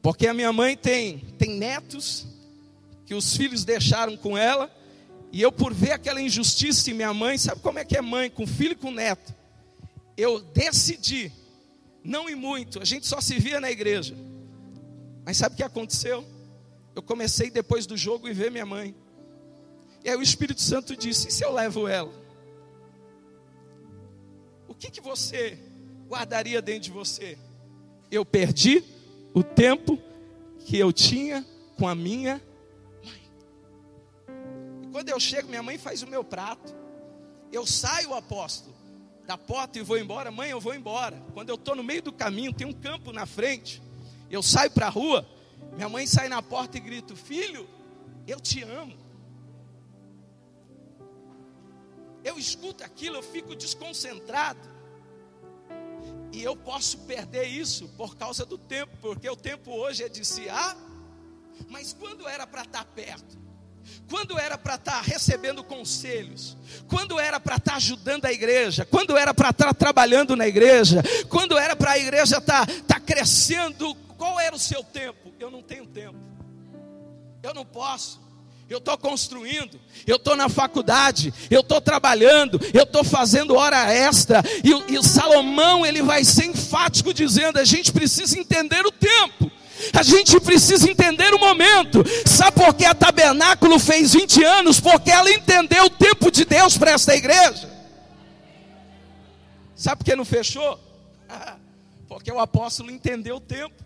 porque 0.01 0.27
a 0.27 0.33
minha 0.33 0.51
mãe 0.53 0.77
tem, 0.77 1.19
tem 1.37 1.51
netos 1.51 2.25
que 3.05 3.13
os 3.13 3.35
filhos 3.35 3.65
deixaram 3.65 4.15
com 4.15 4.37
ela, 4.37 4.73
e 5.31 5.41
eu 5.41 5.51
por 5.51 5.73
ver 5.73 5.91
aquela 5.91 6.21
injustiça 6.21 6.89
em 6.89 6.93
minha 6.93 7.13
mãe, 7.13 7.37
sabe 7.37 7.61
como 7.61 7.79
é 7.79 7.85
que 7.85 7.97
é 7.97 8.01
mãe 8.01 8.29
com 8.29 8.45
filho 8.47 8.73
e 8.73 8.75
com 8.75 8.91
neto? 8.91 9.33
Eu 10.17 10.39
decidi 10.39 11.31
não 12.03 12.29
ir 12.29 12.35
muito, 12.35 12.81
a 12.81 12.85
gente 12.85 13.07
só 13.07 13.19
se 13.21 13.37
via 13.39 13.59
na 13.59 13.69
igreja. 13.69 14.15
Mas 15.25 15.37
sabe 15.37 15.53
o 15.53 15.57
que 15.57 15.63
aconteceu? 15.63 16.25
Eu 16.95 17.01
comecei 17.01 17.49
depois 17.49 17.85
do 17.85 17.95
jogo 17.95 18.27
e 18.27 18.33
ver 18.33 18.51
minha 18.51 18.65
mãe. 18.65 18.95
E 20.03 20.09
aí 20.09 20.15
o 20.15 20.21
Espírito 20.21 20.61
Santo 20.61 20.95
disse: 20.95 21.27
e 21.27 21.31
se 21.31 21.43
eu 21.43 21.51
levo 21.51 21.87
ela? 21.87 22.19
que, 24.79 24.89
que 24.89 25.01
você 25.01 25.59
guardaria 26.07 26.61
dentro 26.61 26.83
de 26.83 26.91
você? 26.91 27.37
Eu 28.09 28.25
perdi 28.25 28.83
o 29.33 29.43
tempo 29.43 29.99
que 30.65 30.77
eu 30.77 30.91
tinha 30.91 31.45
com 31.77 31.87
a 31.87 31.95
minha 31.95 32.41
mãe. 33.03 33.31
Quando 34.91 35.09
eu 35.09 35.19
chego, 35.19 35.49
minha 35.49 35.63
mãe 35.63 35.77
faz 35.77 36.01
o 36.01 36.07
meu 36.07 36.23
prato. 36.23 36.75
Eu 37.51 37.65
saio, 37.65 38.13
apóstolo, 38.13 38.75
da 39.25 39.37
porta 39.37 39.79
e 39.79 39.83
vou 39.83 39.97
embora. 39.97 40.31
Mãe, 40.31 40.49
eu 40.51 40.59
vou 40.59 40.73
embora. 40.73 41.21
Quando 41.33 41.49
eu 41.49 41.55
estou 41.55 41.75
no 41.75 41.83
meio 41.83 42.01
do 42.01 42.11
caminho, 42.11 42.53
tem 42.53 42.67
um 42.67 42.73
campo 42.73 43.11
na 43.11 43.25
frente. 43.25 43.81
Eu 44.29 44.43
saio 44.43 44.71
para 44.71 44.87
a 44.87 44.89
rua. 44.89 45.27
Minha 45.73 45.89
mãe 45.89 46.05
sai 46.05 46.29
na 46.29 46.41
porta 46.41 46.77
e 46.77 46.79
grita: 46.79 47.15
Filho, 47.15 47.67
eu 48.27 48.39
te 48.39 48.63
amo. 48.63 48.97
Eu 52.23 52.37
escuto 52.37 52.83
aquilo, 52.83 53.15
eu 53.15 53.23
fico 53.23 53.55
desconcentrado. 53.55 54.59
E 56.31 56.43
eu 56.43 56.55
posso 56.55 56.99
perder 56.99 57.45
isso 57.45 57.87
por 57.97 58.15
causa 58.15 58.45
do 58.45 58.57
tempo, 58.57 58.95
porque 59.01 59.29
o 59.29 59.35
tempo 59.35 59.71
hoje 59.71 60.03
é 60.03 60.09
de 60.09 60.23
se 60.23 60.47
ah, 60.49 60.75
mas 61.67 61.93
quando 61.93 62.27
era 62.27 62.45
para 62.45 62.61
estar 62.61 62.83
tá 62.83 62.85
perto, 62.85 63.37
quando 64.09 64.37
era 64.37 64.57
para 64.57 64.75
estar 64.75 64.91
tá 64.91 65.01
recebendo 65.01 65.63
conselhos, 65.63 66.55
quando 66.87 67.19
era 67.19 67.39
para 67.39 67.55
estar 67.55 67.71
tá 67.71 67.77
ajudando 67.77 68.25
a 68.25 68.31
igreja, 68.31 68.85
quando 68.85 69.17
era 69.17 69.33
para 69.33 69.49
estar 69.49 69.73
trabalhando 69.73 70.35
na 70.35 70.47
igreja, 70.47 71.03
quando 71.27 71.57
era 71.57 71.75
para 71.75 71.91
a 71.91 71.99
igreja 71.99 72.37
estar, 72.37 72.69
estar 72.69 72.99
crescendo, 72.99 73.95
qual 74.17 74.39
era 74.39 74.55
o 74.55 74.59
seu 74.59 74.83
tempo? 74.83 75.33
Eu 75.39 75.49
não 75.49 75.63
tenho 75.63 75.87
tempo, 75.87 76.19
eu 77.41 77.53
não 77.53 77.65
posso 77.65 78.28
eu 78.69 78.77
estou 78.77 78.95
construindo, 78.99 79.79
eu 80.05 80.17
estou 80.17 80.35
na 80.35 80.47
faculdade, 80.47 81.33
eu 81.49 81.61
estou 81.61 81.81
trabalhando, 81.81 82.59
eu 82.71 82.83
estou 82.83 83.03
fazendo 83.03 83.55
hora 83.55 83.91
extra. 83.91 84.43
E, 84.63 84.93
e 84.93 84.97
o 84.97 85.01
Salomão 85.01 85.83
ele 85.83 86.03
vai 86.03 86.23
ser 86.23 86.45
enfático 86.45 87.11
dizendo: 87.11 87.57
a 87.57 87.65
gente 87.65 87.91
precisa 87.91 88.37
entender 88.37 88.85
o 88.85 88.91
tempo. 88.91 89.51
A 89.93 90.03
gente 90.03 90.39
precisa 90.41 90.91
entender 90.91 91.33
o 91.33 91.39
momento. 91.39 92.03
Sabe 92.27 92.63
por 92.63 92.73
que 92.75 92.85
a 92.85 92.93
Tabernáculo 92.93 93.79
fez 93.79 94.13
20 94.13 94.43
anos? 94.43 94.79
Porque 94.79 95.09
ela 95.09 95.31
entendeu 95.31 95.85
o 95.85 95.89
tempo 95.89 96.29
de 96.29 96.45
Deus 96.45 96.77
para 96.77 96.91
esta 96.91 97.15
igreja. 97.15 97.67
Sabe 99.75 99.99
por 99.99 100.05
que 100.05 100.15
não 100.15 100.25
fechou? 100.25 100.77
Porque 102.07 102.31
o 102.31 102.39
apóstolo 102.39 102.91
entendeu 102.91 103.37
o 103.37 103.41
tempo. 103.41 103.83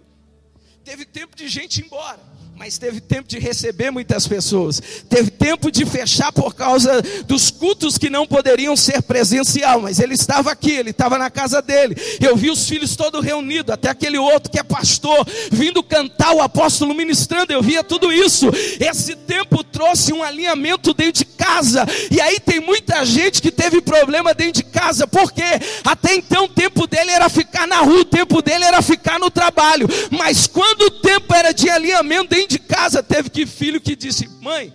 Teve 0.83 1.05
tempo 1.05 1.35
de 1.35 1.47
gente 1.47 1.77
ir 1.77 1.85
embora 1.85 2.33
mas 2.55 2.77
teve 2.77 3.01
tempo 3.01 3.27
de 3.27 3.39
receber 3.39 3.91
muitas 3.91 4.27
pessoas, 4.27 4.81
teve 5.09 5.31
tempo 5.31 5.71
de 5.71 5.85
fechar 5.85 6.31
por 6.31 6.53
causa 6.53 7.01
dos 7.25 7.49
cultos 7.49 7.97
que 7.97 8.09
não 8.09 8.27
poderiam 8.27 8.75
ser 8.75 9.01
presencial, 9.01 9.81
mas 9.81 9.99
ele 9.99 10.13
estava 10.13 10.51
aqui, 10.51 10.71
ele 10.71 10.91
estava 10.91 11.17
na 11.17 11.29
casa 11.29 11.61
dele. 11.61 11.95
Eu 12.21 12.35
vi 12.35 12.49
os 12.49 12.67
filhos 12.67 12.95
todos 12.95 13.23
reunidos, 13.23 13.73
até 13.73 13.89
aquele 13.89 14.17
outro 14.17 14.51
que 14.51 14.59
é 14.59 14.63
pastor, 14.63 15.25
vindo 15.51 15.81
cantar 15.83 16.33
o 16.33 16.41
apóstolo 16.41 16.93
ministrando, 16.93 17.51
eu 17.51 17.61
via 17.61 17.83
tudo 17.83 18.11
isso. 18.11 18.49
Esse 18.79 19.15
tempo 19.15 19.63
trouxe 19.63 20.13
um 20.13 20.23
alinhamento 20.23 20.93
dentro 20.93 21.23
de 21.23 21.25
casa, 21.25 21.85
e 22.11 22.21
aí 22.21 22.39
tem 22.39 22.59
muita 22.59 23.03
gente 23.03 23.41
que 23.41 23.51
teve 23.51 23.81
problema 23.81 24.33
dentro 24.33 24.61
de 24.61 24.63
casa, 24.63 25.07
porque 25.07 25.43
até 25.83 26.15
então 26.15 26.45
o 26.45 26.49
tempo 26.49 26.85
dele 26.87 27.11
era 27.11 27.29
ficar 27.29 27.67
na 27.67 27.79
rua, 27.79 28.01
o 28.01 28.05
tempo 28.05 28.41
dele 28.41 28.63
era 28.63 28.81
ficar 28.81 29.19
no 29.19 29.31
trabalho, 29.31 29.87
mas 30.11 30.47
quando 30.47 30.83
o 30.83 30.91
tempo 30.91 31.33
era 31.33 31.51
de 31.51 31.69
alinhamento 31.69 32.29
dentro 32.29 32.42
de 32.47 32.59
casa 32.59 33.01
teve 33.01 33.29
que 33.29 33.45
filho 33.45 33.81
que 33.81 33.95
disse: 33.95 34.27
Mãe, 34.41 34.73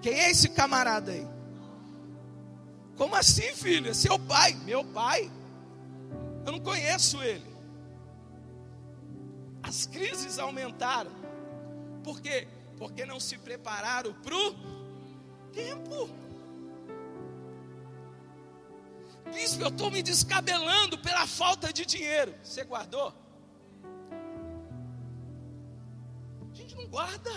quem 0.00 0.14
é 0.14 0.30
esse 0.30 0.48
camarada 0.48 1.12
aí? 1.12 1.26
Como 2.96 3.14
assim, 3.14 3.54
filho? 3.54 3.90
É 3.90 3.94
seu 3.94 4.18
pai. 4.18 4.54
Meu 4.64 4.84
pai? 4.84 5.30
Eu 6.44 6.52
não 6.52 6.60
conheço 6.60 7.22
ele. 7.22 7.44
As 9.62 9.86
crises 9.86 10.38
aumentaram. 10.38 11.10
Por 12.02 12.20
quê? 12.20 12.48
Porque 12.76 13.06
não 13.06 13.20
se 13.20 13.38
prepararam 13.38 14.12
para 14.14 14.34
o 14.34 14.54
tempo. 15.52 16.10
Bispo, 19.32 19.62
eu 19.62 19.68
estou 19.68 19.90
me 19.90 20.02
descabelando 20.02 20.98
pela 20.98 21.26
falta 21.26 21.72
de 21.72 21.86
dinheiro. 21.86 22.34
Você 22.42 22.64
guardou? 22.64 23.14
Guarda. 26.92 27.34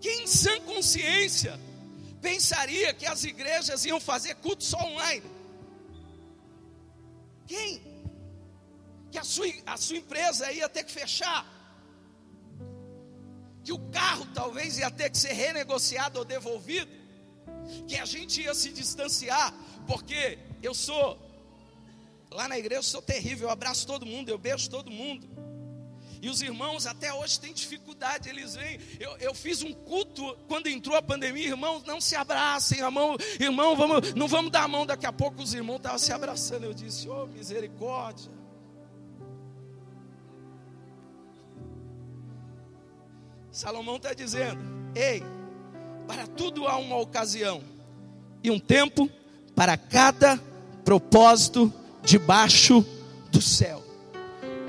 Quem 0.00 0.24
em 0.24 0.26
sã 0.26 0.60
consciência 0.62 1.58
pensaria 2.20 2.92
que 2.92 3.06
as 3.06 3.22
igrejas 3.22 3.84
iam 3.84 4.00
fazer 4.00 4.34
culto 4.36 4.64
só 4.64 4.78
online? 4.90 5.30
Quem? 7.46 7.80
Que 9.12 9.18
a 9.18 9.24
sua, 9.24 9.46
a 9.64 9.76
sua 9.76 9.98
empresa 9.98 10.50
ia 10.50 10.68
ter 10.68 10.82
que 10.82 10.90
fechar? 10.90 11.46
Que 13.62 13.72
o 13.72 13.78
carro 13.90 14.26
talvez 14.34 14.76
ia 14.76 14.90
ter 14.90 15.08
que 15.08 15.18
ser 15.18 15.34
renegociado 15.34 16.18
ou 16.18 16.24
devolvido? 16.24 16.90
Que 17.86 17.96
a 17.96 18.04
gente 18.04 18.42
ia 18.42 18.54
se 18.54 18.70
distanciar? 18.72 19.54
Porque 19.86 20.36
eu 20.60 20.74
sou, 20.74 21.16
lá 22.28 22.48
na 22.48 22.58
igreja 22.58 22.80
eu 22.80 22.82
sou 22.82 23.02
terrível, 23.02 23.46
eu 23.46 23.52
abraço 23.52 23.86
todo 23.86 24.04
mundo, 24.04 24.30
eu 24.30 24.38
beijo 24.38 24.68
todo 24.68 24.90
mundo. 24.90 25.51
E 26.22 26.30
os 26.30 26.40
irmãos 26.40 26.86
até 26.86 27.12
hoje 27.12 27.40
têm 27.40 27.52
dificuldade, 27.52 28.28
eles 28.28 28.54
vêm. 28.54 28.78
Eu, 29.00 29.16
eu 29.18 29.34
fiz 29.34 29.60
um 29.60 29.72
culto 29.72 30.36
quando 30.46 30.68
entrou 30.68 30.96
a 30.96 31.02
pandemia, 31.02 31.48
irmãos, 31.48 31.82
não 31.82 32.00
se 32.00 32.14
abracem, 32.14 32.80
a 32.80 32.92
mão, 32.92 33.16
irmão, 33.40 33.74
vamos, 33.74 34.14
não 34.14 34.28
vamos 34.28 34.52
dar 34.52 34.62
a 34.62 34.68
mão, 34.68 34.86
daqui 34.86 35.04
a 35.04 35.12
pouco 35.12 35.42
os 35.42 35.52
irmãos 35.52 35.78
estavam 35.78 35.98
se 35.98 36.12
abraçando. 36.12 36.62
Eu 36.62 36.72
disse, 36.72 37.08
oh 37.08 37.26
misericórdia. 37.26 38.30
Salomão 43.50 43.96
está 43.96 44.14
dizendo: 44.14 44.62
Ei, 44.94 45.24
para 46.06 46.28
tudo 46.28 46.68
há 46.68 46.76
uma 46.76 46.98
ocasião 46.98 47.64
e 48.44 48.50
um 48.50 48.60
tempo 48.60 49.10
para 49.56 49.76
cada 49.76 50.40
propósito 50.84 51.72
debaixo 52.00 52.86
do 53.32 53.42
céu. 53.42 53.91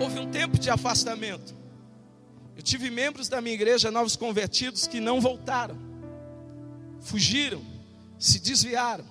Houve 0.03 0.19
um 0.19 0.29
tempo 0.29 0.59
de 0.59 0.69
afastamento. 0.69 1.55
Eu 2.57 2.61
tive 2.61 2.89
membros 2.89 3.29
da 3.29 3.39
minha 3.39 3.55
igreja, 3.55 3.89
novos 3.89 4.17
convertidos, 4.17 4.85
que 4.85 4.99
não 4.99 5.21
voltaram, 5.21 5.77
fugiram, 6.99 7.61
se 8.19 8.37
desviaram. 8.37 9.05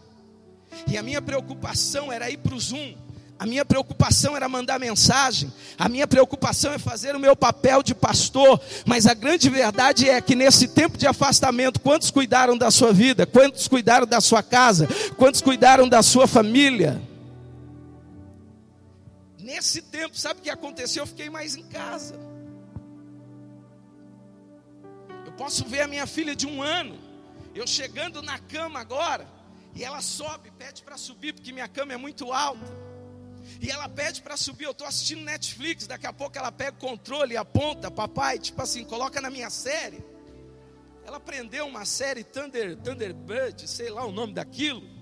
E 0.87 0.99
a 0.99 1.03
minha 1.03 1.23
preocupação 1.23 2.13
era 2.13 2.31
ir 2.31 2.37
para 2.37 2.55
o 2.55 2.61
Zoom, 2.61 2.95
a 3.39 3.47
minha 3.47 3.65
preocupação 3.65 4.37
era 4.37 4.47
mandar 4.51 4.79
mensagem, 4.79 5.51
a 5.79 5.89
minha 5.89 6.07
preocupação 6.07 6.75
é 6.75 6.79
fazer 6.79 7.17
o 7.17 7.21
meu 7.21 7.35
papel 7.35 7.83
de 7.83 7.95
pastor, 7.95 8.61
mas 8.85 9.07
a 9.07 9.15
grande 9.15 9.49
verdade 9.49 10.11
é 10.11 10.21
que 10.21 10.35
nesse 10.35 10.69
tempo 10.69 10.99
de 10.99 11.07
afastamento, 11.07 11.81
quantos 11.81 12.11
cuidaram 12.11 12.57
da 12.57 12.71
sua 12.71 12.93
vida, 12.93 13.25
quantos 13.25 13.67
cuidaram 13.67 14.07
da 14.07 14.21
sua 14.21 14.43
casa, 14.43 14.87
quantos 15.17 15.41
cuidaram 15.41 15.89
da 15.89 16.03
sua 16.03 16.27
família? 16.27 17.01
Nesse 19.53 19.83
tempo, 19.83 20.17
sabe 20.17 20.41
o 20.41 20.43
que 20.43 20.49
aconteceu? 20.49 21.03
Eu 21.03 21.07
fiquei 21.07 21.29
mais 21.29 21.57
em 21.57 21.65
casa. 21.65 22.19
Eu 25.27 25.33
posso 25.33 25.67
ver 25.67 25.83
a 25.83 25.87
minha 25.87 26.07
filha 26.07 26.35
de 26.35 26.47
um 26.47 26.63
ano, 26.63 26.99
eu 27.55 27.67
chegando 27.67 28.23
na 28.23 28.39
cama 28.39 28.81
agora, 28.81 29.29
e 29.75 29.85
ela 29.85 30.01
sobe, 30.01 30.51
pede 30.53 30.83
para 30.83 30.97
subir, 30.97 31.35
porque 31.35 31.53
minha 31.53 31.69
cama 31.69 31.93
é 31.93 31.99
muito 31.99 32.33
alta. 32.33 32.67
E 33.61 33.71
ela 33.71 33.91
pede 33.91 34.23
para 34.23 34.39
subir. 34.39 34.65
Eu 34.65 34.71
estou 34.71 34.87
assistindo 34.87 35.23
Netflix. 35.23 35.87
Daqui 35.87 36.07
a 36.07 36.13
pouco 36.15 36.39
ela 36.39 36.51
pega 36.51 36.75
o 36.79 36.81
controle 36.81 37.35
e 37.35 37.37
aponta, 37.37 37.91
papai, 37.91 38.39
tipo 38.39 38.63
assim, 38.63 38.85
coloca 38.85 39.21
na 39.21 39.29
minha 39.29 39.51
série. 39.51 40.03
Ela 41.05 41.19
aprendeu 41.19 41.67
uma 41.67 41.85
série 41.85 42.25
Thunder, 42.25 42.75
Thunderbird, 42.79 43.69
sei 43.69 43.91
lá 43.91 44.03
o 44.07 44.13
nome 44.13 44.33
daquilo. 44.33 45.02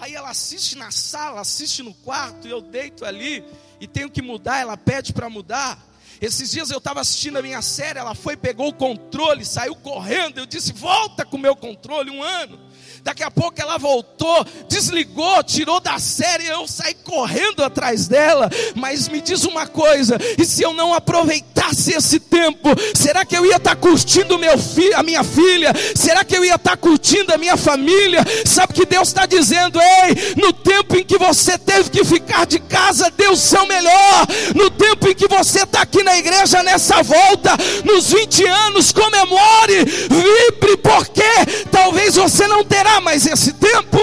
Aí 0.00 0.14
ela 0.14 0.30
assiste 0.30 0.76
na 0.78 0.90
sala, 0.90 1.40
assiste 1.42 1.82
no 1.82 1.92
quarto, 1.92 2.48
e 2.48 2.50
eu 2.50 2.62
deito 2.62 3.04
ali 3.04 3.44
e 3.80 3.86
tenho 3.86 4.10
que 4.10 4.22
mudar. 4.22 4.58
Ela 4.58 4.76
pede 4.76 5.12
para 5.12 5.28
mudar. 5.28 5.78
Esses 6.20 6.50
dias 6.50 6.70
eu 6.70 6.78
estava 6.78 7.00
assistindo 7.00 7.38
a 7.38 7.42
minha 7.42 7.62
série, 7.62 7.98
ela 7.98 8.14
foi, 8.14 8.36
pegou 8.36 8.68
o 8.68 8.74
controle, 8.74 9.44
saiu 9.44 9.74
correndo. 9.74 10.38
Eu 10.38 10.46
disse: 10.46 10.72
Volta 10.72 11.24
com 11.24 11.36
o 11.36 11.40
meu 11.40 11.54
controle, 11.54 12.10
um 12.10 12.22
ano. 12.22 12.58
Daqui 13.02 13.22
a 13.22 13.30
pouco 13.30 13.60
ela 13.60 13.78
voltou, 13.78 14.44
desligou, 14.68 15.42
tirou 15.42 15.80
da 15.80 15.98
série, 15.98 16.46
eu 16.46 16.66
saí 16.68 16.94
correndo 16.94 17.64
atrás 17.64 18.06
dela. 18.06 18.50
Mas 18.74 19.08
me 19.08 19.20
diz 19.20 19.44
uma 19.44 19.66
coisa: 19.66 20.18
e 20.38 20.44
se 20.44 20.62
eu 20.62 20.72
não 20.74 20.92
aproveitasse 20.92 21.92
esse 21.94 22.20
tempo, 22.20 22.68
será 22.94 23.24
que 23.24 23.36
eu 23.36 23.46
ia 23.46 23.56
estar 23.56 23.70
tá 23.70 23.76
curtindo 23.76 24.38
meu 24.38 24.58
fi, 24.58 24.92
a 24.94 25.02
minha 25.02 25.24
filha? 25.24 25.72
Será 25.94 26.24
que 26.24 26.36
eu 26.36 26.44
ia 26.44 26.56
estar 26.56 26.72
tá 26.72 26.76
curtindo 26.76 27.32
a 27.32 27.38
minha 27.38 27.56
família? 27.56 28.24
Sabe 28.44 28.74
que 28.74 28.84
Deus 28.84 29.08
está 29.08 29.26
dizendo: 29.26 29.80
ei, 29.80 30.34
no 30.36 30.52
tempo 30.52 30.96
em 30.96 31.04
que 31.04 31.16
você 31.16 31.56
teve 31.56 31.90
que 31.90 32.04
ficar 32.04 32.46
de 32.46 32.58
casa, 32.58 33.10
deu 33.10 33.32
o 33.32 33.36
seu 33.36 33.66
melhor. 33.66 34.26
No 34.54 34.70
tempo 34.70 35.08
em 35.08 35.14
que 35.14 35.28
você 35.28 35.62
está 35.62 35.82
aqui 35.82 36.02
na 36.02 36.18
igreja 36.18 36.62
nessa 36.62 37.02
volta, 37.02 37.56
nos 37.84 38.12
20 38.12 38.44
anos, 38.46 38.92
comemore, 38.92 39.84
vibre, 39.84 40.76
porque 40.78 41.22
talvez 41.70 42.16
você 42.16 42.46
não 42.46 42.64
terá 42.80 42.98
mais 42.98 43.26
esse 43.26 43.52
tempo. 43.52 43.98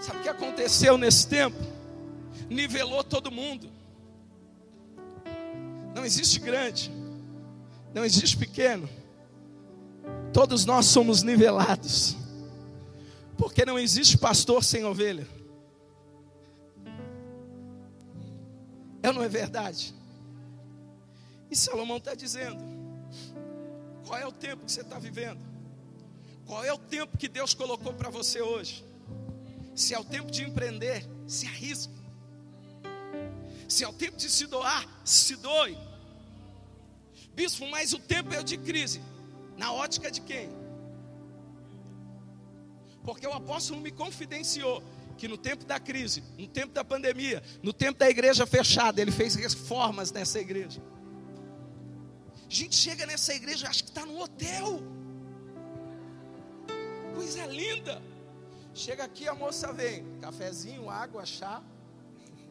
Sabe 0.00 0.20
o 0.20 0.22
que 0.22 0.28
aconteceu 0.28 0.96
nesse 0.96 1.26
tempo? 1.26 1.56
Nivelou 2.48 3.02
todo 3.02 3.32
mundo. 3.32 3.68
Não 5.92 6.04
existe 6.04 6.38
grande, 6.38 6.92
não 7.92 8.04
existe 8.04 8.36
pequeno. 8.36 8.88
Todos 10.32 10.64
nós 10.64 10.86
somos 10.86 11.24
nivelados. 11.24 12.16
Porque 13.36 13.64
não 13.64 13.76
existe 13.76 14.16
pastor 14.16 14.62
sem 14.62 14.84
ovelha. 14.84 15.26
É 19.02 19.12
não 19.12 19.22
é 19.22 19.28
verdade? 19.28 19.96
E 21.50 21.56
Salomão 21.56 21.98
está 21.98 22.14
dizendo: 22.14 22.62
qual 24.06 24.18
é 24.18 24.26
o 24.26 24.32
tempo 24.32 24.64
que 24.64 24.72
você 24.72 24.80
está 24.82 24.98
vivendo? 24.98 25.40
Qual 26.46 26.64
é 26.64 26.72
o 26.72 26.78
tempo 26.78 27.18
que 27.18 27.28
Deus 27.28 27.54
colocou 27.54 27.92
para 27.92 28.08
você 28.08 28.40
hoje? 28.40 28.84
Se 29.74 29.94
é 29.94 29.98
o 29.98 30.04
tempo 30.04 30.30
de 30.30 30.44
empreender, 30.44 31.04
se 31.26 31.46
arrisque. 31.46 31.92
Se 33.68 33.82
é 33.82 33.88
o 33.88 33.92
tempo 33.92 34.16
de 34.16 34.30
se 34.30 34.46
doar, 34.46 34.86
se 35.04 35.36
doe. 35.36 35.76
Bispo, 37.34 37.68
mas 37.68 37.92
o 37.92 37.98
tempo 37.98 38.32
é 38.32 38.40
o 38.40 38.44
de 38.44 38.56
crise. 38.56 39.02
Na 39.56 39.72
ótica 39.72 40.10
de 40.10 40.20
quem? 40.20 40.48
Porque 43.04 43.26
o 43.26 43.32
apóstolo 43.32 43.80
me 43.80 43.90
confidenciou 43.90 44.82
que 45.18 45.26
no 45.26 45.36
tempo 45.36 45.64
da 45.64 45.80
crise, 45.80 46.22
no 46.38 46.46
tempo 46.46 46.72
da 46.72 46.84
pandemia, 46.84 47.42
no 47.62 47.72
tempo 47.72 47.98
da 47.98 48.08
igreja 48.08 48.46
fechada, 48.46 49.00
ele 49.00 49.10
fez 49.10 49.34
reformas 49.34 50.12
nessa 50.12 50.38
igreja. 50.38 50.80
A 52.48 52.52
gente 52.52 52.76
chega 52.76 53.04
nessa 53.06 53.34
igreja, 53.34 53.68
acha 53.68 53.82
que 53.82 53.90
está 53.90 54.06
no 54.06 54.20
hotel. 54.20 54.80
Coisa 57.14 57.44
linda. 57.46 58.00
Chega 58.72 59.04
aqui, 59.04 59.26
a 59.26 59.34
moça 59.34 59.72
vem, 59.72 60.04
cafezinho, 60.20 60.88
água, 60.88 61.26
chá. 61.26 61.62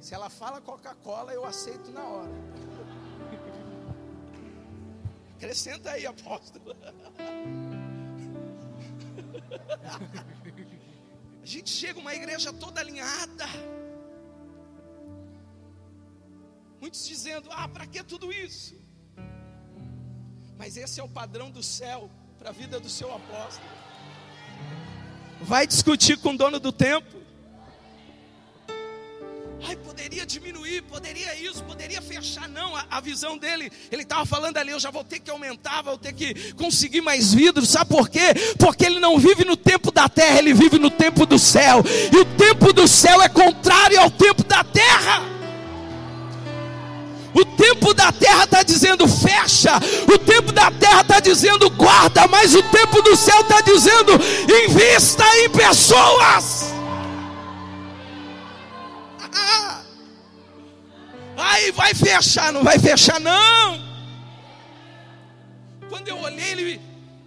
Se 0.02 0.14
ela 0.14 0.30
fala 0.30 0.60
Coca-Cola, 0.60 1.34
eu 1.34 1.46
aceito 1.46 1.92
na 1.92 2.04
hora. 2.04 2.32
Acrescenta 5.36 5.92
aí, 5.92 6.06
apóstolo. 6.06 6.76
A 11.42 11.46
gente 11.46 11.70
chega 11.70 12.00
uma 12.00 12.14
igreja 12.14 12.52
toda 12.52 12.82
alinhada. 12.82 13.46
Muitos 16.82 17.06
dizendo: 17.06 17.50
Ah, 17.52 17.68
para 17.68 17.86
que 17.86 18.04
tudo 18.04 18.32
isso? 18.32 18.85
Mas 20.58 20.78
esse 20.78 21.00
é 21.00 21.04
o 21.04 21.10
padrão 21.10 21.50
do 21.52 21.62
céu 21.62 22.10
para 22.40 22.50
a 22.50 22.54
vida 22.54 22.80
do 22.80 22.90
seu 22.90 23.14
apóstolo. 23.14 23.68
Vai 25.42 25.68
discutir 25.68 26.18
com 26.18 26.34
o 26.34 26.38
dono 26.38 26.60
do 26.60 26.72
tempo. 26.72 27.16
Ai, 29.68 29.76
poderia 29.78 30.26
diminuir, 30.26 30.84
poderia 30.84 31.34
isso, 31.36 31.64
poderia 31.64 32.02
fechar. 32.02 32.48
Não, 32.48 32.76
a, 32.76 32.86
a 32.92 33.00
visão 33.00 33.38
dele, 33.38 33.72
ele 33.92 34.04
estava 34.04 34.26
falando 34.26 34.58
ali, 34.58 34.72
eu 34.72 34.80
já 34.80 34.92
vou 34.92 35.04
ter 35.04 35.20
que 35.20 35.32
aumentar, 35.32 35.82
vou 35.82 35.98
ter 35.98 36.14
que 36.14 36.54
conseguir 36.54 37.02
mais 37.02 37.34
vidros. 37.34 37.70
Sabe 37.70 37.90
por 37.90 38.08
quê? 38.08 38.34
Porque 38.60 38.86
ele 38.86 39.00
não 39.00 39.18
vive 39.18 39.44
no 39.44 39.58
tempo 39.58 39.92
da 39.92 40.08
terra, 40.08 40.38
ele 40.38 40.54
vive 40.54 40.78
no 40.78 40.92
tempo 40.92 41.26
do 41.26 41.40
céu. 41.40 41.84
E 42.14 42.18
o 42.18 42.26
tempo 42.38 42.72
do 42.72 42.88
céu 42.88 43.22
é 43.22 43.30
contrário 43.30 44.00
ao 44.00 44.12
tempo 44.12 44.44
da 44.44 44.64
terra. 44.64 45.36
O 47.36 47.44
tempo 47.44 47.94
da 47.94 48.14
terra 48.14 48.46
está 48.46 48.64
dizendo 48.64 49.06
fecha, 49.10 49.74
o 50.08 50.18
tempo 50.18 50.54
da 50.54 50.72
terra 50.72 51.02
está 51.02 51.20
dizendo 51.20 51.70
guarda, 51.70 52.26
mas 52.30 52.56
o 52.56 52.64
tempo 52.64 53.02
do 53.02 53.14
céu 53.14 53.42
está 53.42 53.60
dizendo 53.60 54.14
invista 54.64 55.26
em 55.40 55.50
pessoas. 55.50 56.74
Ah, 59.34 59.82
aí 61.36 61.74
vai 61.74 61.94
fechar, 61.94 62.54
não 62.54 62.64
vai 62.64 62.80
fechar 62.80 63.20
não. 63.20 63.84
Quando 65.90 66.08
eu 66.08 66.18
olhei, 66.20 66.52
ele 66.52 66.82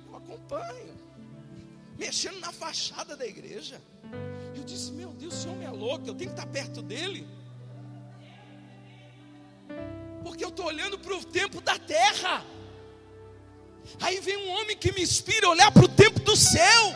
eu 0.08 0.16
acompanho, 0.16 0.96
mexendo 1.98 2.40
na 2.40 2.50
fachada 2.50 3.14
da 3.14 3.26
igreja. 3.26 3.78
Eu 4.54 4.64
disse: 4.64 4.90
Meu 4.90 5.10
Deus, 5.10 5.34
esse 5.34 5.48
homem 5.48 5.66
é 5.66 5.70
louco, 5.70 6.08
eu 6.08 6.14
tenho 6.14 6.30
que 6.30 6.40
estar 6.40 6.50
perto 6.50 6.80
dele 6.80 7.26
porque 10.28 10.44
eu 10.44 10.50
estou 10.50 10.66
olhando 10.66 10.98
para 10.98 11.14
o 11.14 11.24
tempo 11.24 11.58
da 11.62 11.78
terra. 11.78 12.44
Aí 13.98 14.20
vem 14.20 14.36
um 14.36 14.50
homem 14.50 14.76
que 14.76 14.92
me 14.92 15.00
inspira 15.00 15.46
a 15.46 15.50
olhar 15.50 15.72
para 15.72 15.86
o 15.86 15.88
tempo 15.88 16.20
do 16.20 16.36
céu. 16.36 16.94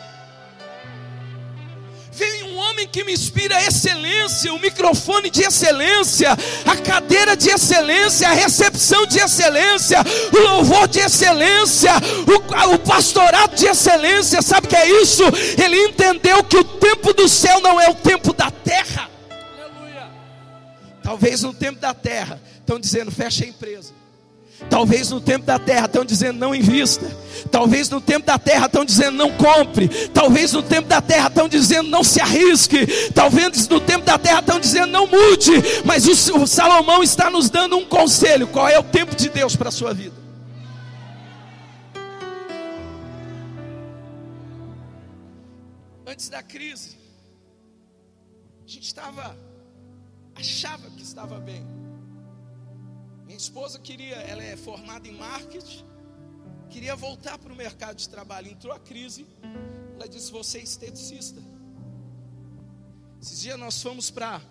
Vem 2.11 2.43
um 2.43 2.57
homem 2.57 2.87
que 2.87 3.03
me 3.03 3.11
inspira 3.11 3.57
a 3.57 3.63
excelência, 3.63 4.53
o 4.53 4.59
microfone 4.59 5.31
de 5.31 5.41
excelência, 5.41 6.29
a 6.63 6.77
cadeira 6.77 7.35
de 7.35 7.49
excelência, 7.49 8.29
a 8.29 8.33
recepção 8.33 9.03
de 9.07 9.17
excelência, 9.17 9.97
o 10.31 10.39
louvor 10.39 10.87
de 10.87 10.99
excelência, 10.99 11.91
o, 12.27 12.75
o 12.75 12.79
pastorado 12.79 13.55
de 13.55 13.65
excelência. 13.65 14.43
Sabe 14.43 14.67
o 14.67 14.69
que 14.69 14.75
é 14.75 15.01
isso? 15.01 15.23
Ele 15.59 15.87
entendeu 15.87 16.43
que 16.43 16.57
o 16.57 16.63
tempo 16.63 17.11
do 17.13 17.27
céu 17.27 17.59
não 17.61 17.81
é 17.81 17.89
o 17.89 17.95
tempo 17.95 18.31
da 18.31 18.51
terra. 18.51 19.12
Talvez 21.03 21.43
no 21.43 21.53
tempo 21.53 21.79
da 21.79 21.93
terra 21.93 22.41
estão 22.59 22.79
dizendo 22.79 23.11
fecha 23.11 23.43
a 23.43 23.47
empresa. 23.47 23.93
Talvez 24.69 25.09
no 25.09 25.19
tempo 25.19 25.45
da 25.45 25.59
terra 25.59 25.85
estão 25.85 26.05
dizendo 26.05 26.39
não 26.39 26.55
invista. 26.55 27.05
Talvez 27.51 27.89
no 27.89 27.99
tempo 27.99 28.25
da 28.25 28.39
terra 28.39 28.67
estão 28.67 28.85
dizendo 28.85 29.17
não 29.17 29.31
compre. 29.31 29.89
Talvez 30.09 30.53
no 30.53 30.63
tempo 30.63 30.87
da 30.87 31.01
terra 31.01 31.27
estão 31.27 31.49
dizendo 31.49 31.89
não 31.89 32.03
se 32.03 32.21
arrisque. 32.21 33.11
Talvez 33.11 33.67
no 33.67 33.81
tempo 33.81 34.05
da 34.05 34.17
terra 34.17 34.39
estão 34.39 34.59
dizendo 34.59 34.91
não 34.91 35.05
mude. 35.05 35.51
Mas 35.83 36.07
o, 36.07 36.41
o 36.41 36.47
Salomão 36.47 37.03
está 37.03 37.29
nos 37.29 37.49
dando 37.49 37.77
um 37.77 37.85
conselho. 37.85 38.47
Qual 38.47 38.69
é 38.69 38.79
o 38.79 38.83
tempo 38.83 39.13
de 39.15 39.27
Deus 39.29 39.55
para 39.55 39.67
a 39.69 39.71
sua 39.71 39.93
vida? 39.93 40.15
Antes 46.07 46.29
da 46.29 46.43
crise, 46.43 46.95
a 48.65 48.69
gente 48.69 48.85
estava, 48.85 49.35
achava 50.35 50.89
que 50.91 51.01
estava 51.01 51.39
bem. 51.39 51.65
Minha 53.25 53.37
esposa 53.37 53.79
queria, 53.79 54.15
ela 54.15 54.43
é 54.43 54.55
formada 54.55 55.07
em 55.07 55.17
marketing, 55.17 55.85
queria 56.69 56.95
voltar 56.95 57.37
para 57.37 57.51
o 57.51 57.55
mercado 57.55 57.97
de 57.97 58.09
trabalho. 58.09 58.49
Entrou 58.49 58.73
a 58.73 58.79
crise, 58.79 59.25
ela 59.95 60.07
disse: 60.07 60.31
Você 60.31 60.59
é 60.59 60.63
esteticista. 60.63 61.41
Esses 63.21 63.39
dias 63.39 63.57
nós 63.57 63.81
fomos 63.81 64.11
para 64.11 64.41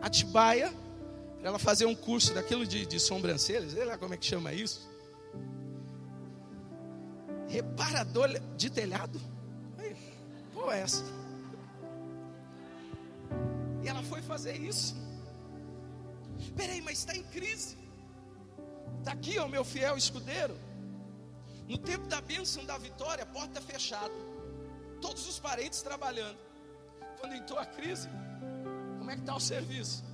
Atibaia, 0.00 0.72
para 1.38 1.48
ela 1.48 1.58
fazer 1.58 1.86
um 1.86 1.94
curso 1.94 2.32
daquilo 2.32 2.66
de, 2.66 2.86
de 2.86 3.00
sobrancelhas, 3.00 3.72
sei 3.72 3.84
lá 3.84 3.98
como 3.98 4.14
é 4.14 4.16
que 4.16 4.26
chama 4.26 4.52
isso. 4.52 4.88
Reparador 7.48 8.28
de 8.56 8.70
telhado. 8.70 9.20
Qual 10.54 10.70
é 10.70 10.80
essa? 10.80 11.04
E 13.82 13.88
ela 13.88 14.02
foi 14.04 14.22
fazer 14.22 14.56
isso. 14.56 14.94
Peraí, 16.56 16.80
mas 16.80 16.98
está 16.98 17.16
em 17.16 17.22
crise. 17.24 17.76
Está 18.98 19.12
aqui, 19.12 19.38
ó, 19.38 19.48
meu 19.48 19.64
fiel 19.64 19.96
escudeiro. 19.96 20.56
No 21.68 21.78
tempo 21.78 22.06
da 22.06 22.20
bênção 22.20 22.64
da 22.64 22.76
vitória, 22.78 23.24
porta 23.26 23.60
fechada. 23.60 24.12
Todos 25.00 25.26
os 25.28 25.38
parentes 25.38 25.82
trabalhando. 25.82 26.38
Quando 27.18 27.34
entrou 27.34 27.58
a 27.58 27.66
crise, 27.66 28.08
como 28.98 29.10
é 29.10 29.14
que 29.14 29.20
está 29.20 29.34
o 29.34 29.40
serviço? 29.40 30.04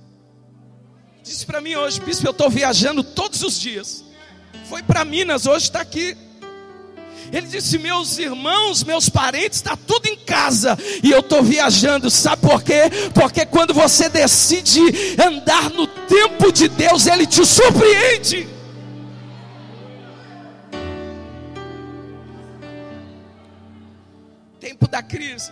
Disse 1.23 1.45
para 1.45 1.59
mim 1.59 1.75
hoje, 1.75 1.99
bispo, 2.01 2.25
eu 2.25 2.31
estou 2.31 2.49
viajando 2.49 3.03
todos 3.03 3.43
os 3.43 3.59
dias. 3.59 4.03
Foi 4.65 4.81
para 4.81 5.03
Minas, 5.05 5.45
hoje 5.45 5.65
está 5.65 5.81
aqui. 5.81 6.17
Ele 7.31 7.47
disse: 7.47 7.77
Meus 7.77 8.17
irmãos, 8.17 8.83
meus 8.83 9.09
parentes, 9.09 9.59
está 9.59 9.75
tudo 9.75 10.07
casa 10.29 10.77
e 11.03 11.09
eu 11.09 11.21
estou 11.21 11.41
viajando. 11.41 12.09
Sabe 12.11 12.43
por 12.43 12.61
quê? 12.61 12.83
Porque 13.13 13.45
quando 13.47 13.73
você 13.73 14.07
decide 14.07 14.81
andar 15.19 15.71
no 15.71 15.87
tempo 15.87 16.51
de 16.51 16.69
Deus, 16.69 17.07
Ele 17.07 17.25
te 17.25 17.43
surpreende. 17.43 18.47
Tempo 24.59 24.87
da 24.87 25.01
crise, 25.01 25.51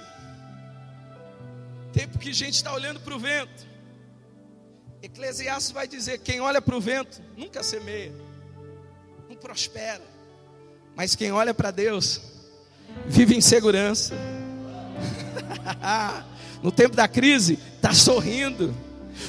tempo 1.92 2.20
que 2.20 2.30
a 2.30 2.34
gente 2.34 2.54
está 2.54 2.72
olhando 2.74 3.00
para 3.00 3.16
o 3.16 3.20
vento. 3.20 3.66
Eclesiastes 5.02 5.72
vai 5.72 5.88
dizer: 5.88 6.20
quem 6.20 6.40
olha 6.40 6.62
para 6.62 6.76
o 6.76 6.82
vento 6.82 7.22
nunca 7.36 7.64
semeia, 7.64 8.14
não 9.28 9.36
prospera. 9.36 10.04
Mas 10.96 11.16
quem 11.16 11.32
olha 11.32 11.54
para 11.54 11.72
Deus, 11.72 12.22
vive 13.08 13.36
em 13.36 13.42
segurança. 13.42 14.14
no 16.64 16.72
tempo 16.72 16.96
da 16.96 17.08
crise, 17.08 17.60
está 17.76 17.94
sorrindo 17.94 18.74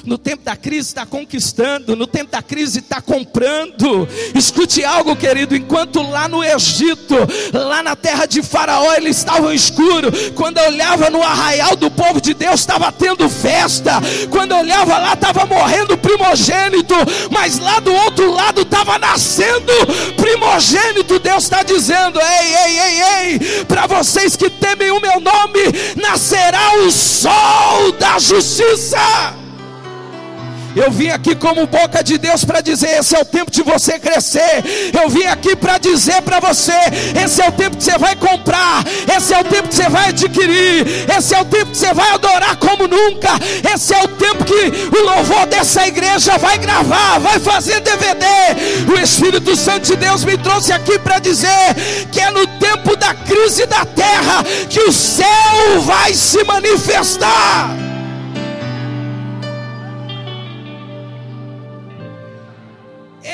no 0.05 0.17
tempo 0.17 0.43
da 0.43 0.55
crise 0.55 0.89
está 0.89 1.05
conquistando, 1.05 1.95
no 1.95 2.07
tempo 2.07 2.31
da 2.31 2.41
crise 2.41 2.79
está 2.79 3.01
comprando. 3.01 4.07
Escute 4.33 4.83
algo, 4.83 5.15
querido, 5.15 5.55
enquanto 5.55 6.01
lá 6.01 6.27
no 6.27 6.43
Egito, 6.43 7.15
lá 7.53 7.83
na 7.83 7.95
terra 7.95 8.25
de 8.25 8.41
Faraó, 8.41 8.93
eles 8.95 9.17
estavam 9.17 9.53
escuro. 9.53 10.11
Quando 10.35 10.57
eu 10.57 10.67
olhava 10.67 11.09
no 11.09 11.21
arraial 11.21 11.75
do 11.75 11.91
povo 11.91 12.21
de 12.21 12.33
Deus, 12.33 12.59
estava 12.59 12.91
tendo 12.91 13.29
festa. 13.29 13.93
Quando 14.29 14.51
eu 14.51 14.59
olhava 14.59 14.97
lá, 14.97 15.13
estava 15.13 15.45
morrendo 15.45 15.97
primogênito, 15.97 16.95
mas 17.31 17.59
lá 17.59 17.79
do 17.79 17.93
outro 17.93 18.31
lado 18.31 18.61
estava 18.61 18.97
nascendo 18.97 19.73
primogênito. 20.15 21.19
Deus 21.19 21.43
está 21.43 21.63
dizendo: 21.63 22.19
ei, 22.19 22.55
ei, 22.55 22.79
ei, 22.79 23.01
ei, 23.01 23.65
para 23.65 23.87
vocês 23.87 24.35
que 24.35 24.49
temem 24.49 24.91
o 24.91 25.01
meu 25.01 25.19
nome, 25.19 25.61
nascerá 25.95 26.75
o 26.85 26.91
sol 26.91 27.91
da 27.93 28.17
justiça. 28.19 29.38
Eu 30.75 30.91
vim 30.91 31.09
aqui 31.09 31.35
como 31.35 31.65
boca 31.65 32.03
de 32.03 32.17
Deus 32.17 32.45
para 32.45 32.61
dizer: 32.61 32.99
esse 32.99 33.15
é 33.15 33.19
o 33.19 33.25
tempo 33.25 33.51
de 33.51 33.61
você 33.63 33.99
crescer. 33.99 34.63
Eu 35.01 35.09
vim 35.09 35.25
aqui 35.25 35.55
para 35.55 35.77
dizer 35.77 36.21
para 36.21 36.39
você: 36.39 36.73
esse 37.23 37.41
é 37.41 37.47
o 37.47 37.51
tempo 37.51 37.77
que 37.77 37.83
você 37.83 37.97
vai 37.97 38.15
comprar, 38.15 38.83
esse 39.15 39.33
é 39.33 39.39
o 39.39 39.43
tempo 39.43 39.67
que 39.67 39.75
você 39.75 39.89
vai 39.89 40.09
adquirir, 40.09 40.85
esse 41.17 41.33
é 41.33 41.41
o 41.41 41.45
tempo 41.45 41.71
que 41.71 41.77
você 41.77 41.93
vai 41.93 42.11
adorar 42.11 42.55
como 42.57 42.87
nunca. 42.87 43.29
Esse 43.73 43.93
é 43.93 44.03
o 44.03 44.07
tempo 44.07 44.43
que 44.45 44.97
o 44.97 45.03
louvor 45.03 45.45
dessa 45.47 45.87
igreja 45.87 46.37
vai 46.37 46.57
gravar, 46.57 47.19
vai 47.19 47.39
fazer 47.39 47.79
DVD. 47.81 48.25
O 48.93 48.99
Espírito 48.99 49.55
Santo 49.55 49.87
de 49.87 49.95
Deus 49.95 50.23
me 50.23 50.37
trouxe 50.37 50.71
aqui 50.71 50.97
para 50.99 51.19
dizer 51.19 51.75
que 52.11 52.19
é 52.19 52.31
no 52.31 52.45
tempo 52.59 52.95
da 52.95 53.13
crise 53.13 53.65
da 53.65 53.85
terra 53.85 54.43
que 54.69 54.79
o 54.81 54.91
céu 54.91 55.81
vai 55.85 56.13
se 56.13 56.43
manifestar. 56.43 57.88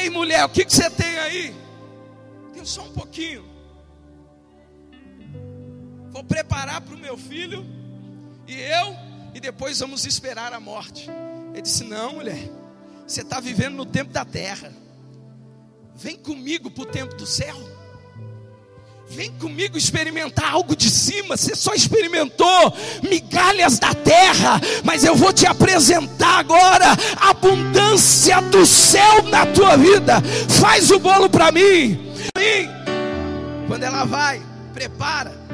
Ei, 0.06 0.10
mulher, 0.12 0.46
o 0.46 0.50
que, 0.50 0.64
que 0.64 0.72
você 0.72 0.88
tem 0.88 1.18
aí? 1.18 1.56
Tem 2.54 2.64
só 2.64 2.84
um 2.84 2.94
pouquinho. 2.94 3.44
Vou 6.12 6.24
preparar 6.24 6.80
para 6.80 6.94
o 6.94 6.98
meu 6.98 7.18
filho 7.18 7.66
e 8.48 8.54
eu, 8.54 8.96
e 9.34 9.40
depois 9.40 9.80
vamos 9.80 10.06
esperar 10.06 10.54
a 10.54 10.60
morte. 10.60 11.10
Ele 11.54 11.62
disse: 11.64 11.84
Não, 11.84 12.14
mulher, 12.14 12.52
você 13.08 13.22
está 13.22 13.40
vivendo 13.40 13.74
no 13.78 13.86
tempo 13.86 14.14
da 14.14 14.24
terra. 14.24 14.72
Vem 15.96 16.16
comigo 16.16 16.70
para 16.70 16.84
o 16.84 16.86
tempo 16.86 17.16
do 17.16 17.26
céu. 17.26 17.58
Vem 19.10 19.32
comigo 19.34 19.78
experimentar 19.78 20.52
algo 20.52 20.76
de 20.76 20.90
cima. 20.90 21.38
Você 21.38 21.56
só 21.56 21.74
experimentou 21.74 22.74
migalhas 23.08 23.80
da 23.80 23.94
terra, 23.94 24.60
mas 24.84 25.04
eu 25.04 25.16
vou 25.16 25.32
te 25.32 25.46
apresentar 25.46 26.40
agora 26.40 26.88
a 27.16 27.30
abundância 27.30 28.42
do 28.42 28.66
céu 28.66 29.24
na 29.24 29.46
tua 29.46 29.78
vida. 29.78 30.22
Faz 30.60 30.92
o 30.92 31.00
bolo 31.00 31.30
para 31.30 31.52
mim. 31.52 32.14
Quando 33.68 33.84
ela 33.84 34.06
vai, 34.06 34.42
prepara 34.74 35.45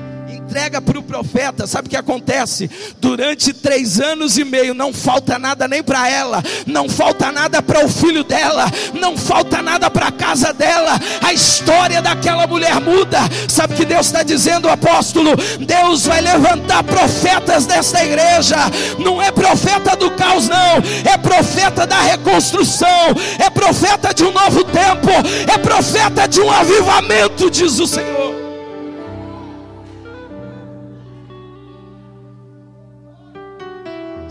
entrega 0.51 0.81
para 0.81 0.99
o 0.99 1.03
profeta. 1.03 1.65
Sabe 1.65 1.87
o 1.87 1.89
que 1.89 1.95
acontece? 1.95 2.69
Durante 2.99 3.53
três 3.53 4.01
anos 4.01 4.37
e 4.37 4.43
meio, 4.43 4.73
não 4.73 4.91
falta 4.91 5.39
nada 5.39 5.65
nem 5.65 5.81
para 5.81 6.09
ela, 6.09 6.43
não 6.67 6.89
falta 6.89 7.31
nada 7.31 7.61
para 7.61 7.85
o 7.85 7.89
filho 7.89 8.21
dela, 8.21 8.65
não 8.93 9.15
falta 9.15 9.61
nada 9.61 9.89
para 9.89 10.07
a 10.07 10.11
casa 10.11 10.51
dela. 10.51 10.99
A 11.25 11.31
história 11.31 12.01
daquela 12.01 12.45
mulher 12.45 12.81
muda. 12.81 13.19
Sabe 13.47 13.73
o 13.73 13.77
que 13.77 13.85
Deus 13.85 14.07
está 14.07 14.23
dizendo, 14.23 14.67
apóstolo? 14.67 15.31
Deus 15.59 16.05
vai 16.05 16.19
levantar 16.19 16.83
profetas 16.83 17.65
desta 17.65 18.03
igreja. 18.03 18.57
Não 18.99 19.21
é 19.21 19.31
profeta 19.31 19.95
do 19.95 20.11
caos, 20.11 20.49
não, 20.49 20.83
é 21.09 21.17
profeta 21.17 21.87
da 21.87 22.01
reconstrução, 22.01 23.15
é 23.39 23.49
profeta 23.49 24.13
de 24.13 24.25
um 24.25 24.33
novo 24.33 24.65
tempo, 24.65 25.09
é 25.47 25.57
profeta 25.57 26.27
de 26.27 26.41
um 26.41 26.51
avivamento, 26.51 27.49
diz 27.49 27.79
o 27.79 27.87
Senhor. 27.87 28.40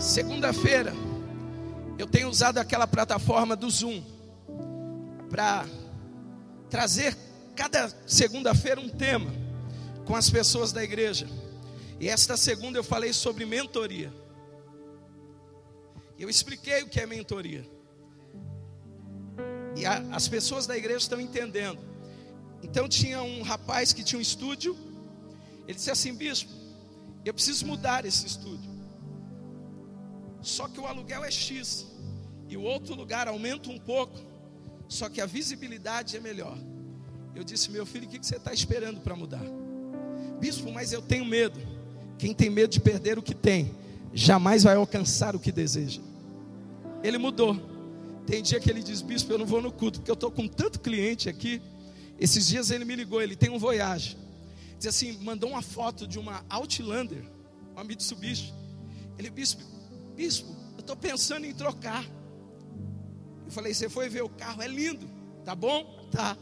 Segunda-feira, 0.00 0.94
eu 1.98 2.06
tenho 2.06 2.30
usado 2.30 2.56
aquela 2.56 2.86
plataforma 2.86 3.54
do 3.54 3.68
Zoom 3.68 4.02
para 5.28 5.66
trazer 6.70 7.14
cada 7.54 7.92
segunda-feira 8.06 8.80
um 8.80 8.88
tema 8.88 9.30
com 10.06 10.16
as 10.16 10.30
pessoas 10.30 10.72
da 10.72 10.82
igreja. 10.82 11.28
E 12.00 12.08
esta 12.08 12.34
segunda 12.34 12.78
eu 12.78 12.82
falei 12.82 13.12
sobre 13.12 13.44
mentoria. 13.44 14.10
Eu 16.18 16.30
expliquei 16.30 16.82
o 16.82 16.88
que 16.88 16.98
é 16.98 17.04
mentoria. 17.04 17.68
E 19.76 19.84
a, 19.84 19.98
as 20.12 20.26
pessoas 20.26 20.66
da 20.66 20.78
igreja 20.78 21.00
estão 21.00 21.20
entendendo. 21.20 21.78
Então 22.62 22.88
tinha 22.88 23.22
um 23.22 23.42
rapaz 23.42 23.92
que 23.92 24.02
tinha 24.02 24.18
um 24.18 24.22
estúdio. 24.22 24.74
Ele 25.68 25.74
disse 25.74 25.90
assim, 25.90 26.14
bispo, 26.14 26.50
eu 27.22 27.34
preciso 27.34 27.66
mudar 27.66 28.06
esse 28.06 28.26
estúdio. 28.26 28.69
Só 30.42 30.68
que 30.68 30.80
o 30.80 30.86
aluguel 30.86 31.24
é 31.24 31.30
X. 31.30 31.86
E 32.48 32.56
o 32.56 32.62
outro 32.62 32.94
lugar 32.94 33.28
aumenta 33.28 33.70
um 33.70 33.78
pouco. 33.78 34.18
Só 34.88 35.08
que 35.08 35.20
a 35.20 35.26
visibilidade 35.26 36.16
é 36.16 36.20
melhor. 36.20 36.58
Eu 37.34 37.44
disse, 37.44 37.70
meu 37.70 37.86
filho, 37.86 38.06
o 38.06 38.08
que 38.08 38.18
você 38.18 38.36
está 38.36 38.52
esperando 38.52 39.00
para 39.00 39.14
mudar? 39.14 39.44
Bispo, 40.40 40.72
mas 40.72 40.92
eu 40.92 41.00
tenho 41.00 41.24
medo. 41.24 41.60
Quem 42.18 42.34
tem 42.34 42.50
medo 42.50 42.70
de 42.70 42.80
perder 42.80 43.18
o 43.18 43.22
que 43.22 43.34
tem, 43.34 43.74
jamais 44.12 44.64
vai 44.64 44.74
alcançar 44.76 45.36
o 45.36 45.38
que 45.38 45.52
deseja. 45.52 46.00
Ele 47.02 47.18
mudou. 47.18 47.56
Tem 48.26 48.42
dia 48.42 48.60
que 48.60 48.68
ele 48.68 48.82
diz, 48.82 49.00
bispo, 49.00 49.32
eu 49.32 49.38
não 49.38 49.46
vou 49.46 49.62
no 49.62 49.72
culto, 49.72 50.00
porque 50.00 50.10
eu 50.10 50.14
estou 50.14 50.30
com 50.30 50.46
tanto 50.46 50.80
cliente 50.80 51.28
aqui. 51.28 51.62
Esses 52.18 52.46
dias 52.46 52.70
ele 52.70 52.84
me 52.84 52.94
ligou, 52.94 53.22
ele 53.22 53.34
tem 53.34 53.48
um 53.48 53.58
Voyage. 53.58 54.16
Diz 54.76 54.88
assim, 54.88 55.18
mandou 55.22 55.50
uma 55.50 55.62
foto 55.62 56.06
de 56.06 56.18
uma 56.18 56.44
Outlander, 56.48 57.24
uma 57.72 57.84
Mitsubishi. 57.84 58.52
Ele, 59.18 59.30
bispo, 59.30 59.62
bispo, 60.20 60.54
eu 60.74 60.80
estou 60.80 60.94
pensando 60.94 61.46
em 61.46 61.54
trocar. 61.54 62.04
Eu 63.46 63.50
falei, 63.50 63.72
você 63.72 63.88
foi 63.88 64.06
ver 64.10 64.22
o 64.22 64.28
carro, 64.28 64.60
é 64.60 64.68
lindo, 64.68 65.08
tá 65.46 65.54
bom? 65.54 65.82
Tá. 66.12 66.36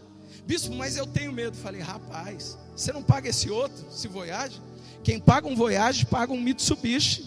Bispo, 0.44 0.74
mas 0.74 0.96
eu 0.96 1.06
tenho 1.06 1.32
medo. 1.32 1.56
Eu 1.56 1.62
falei, 1.62 1.80
rapaz, 1.80 2.58
você 2.74 2.92
não 2.92 3.04
paga 3.04 3.28
esse 3.28 3.48
outro, 3.48 3.86
esse 3.88 4.08
Voyage? 4.08 4.60
Quem 5.04 5.20
paga 5.20 5.46
um 5.46 5.54
Voyage, 5.54 6.06
paga 6.06 6.32
um 6.32 6.40
Mitsubishi. 6.40 7.24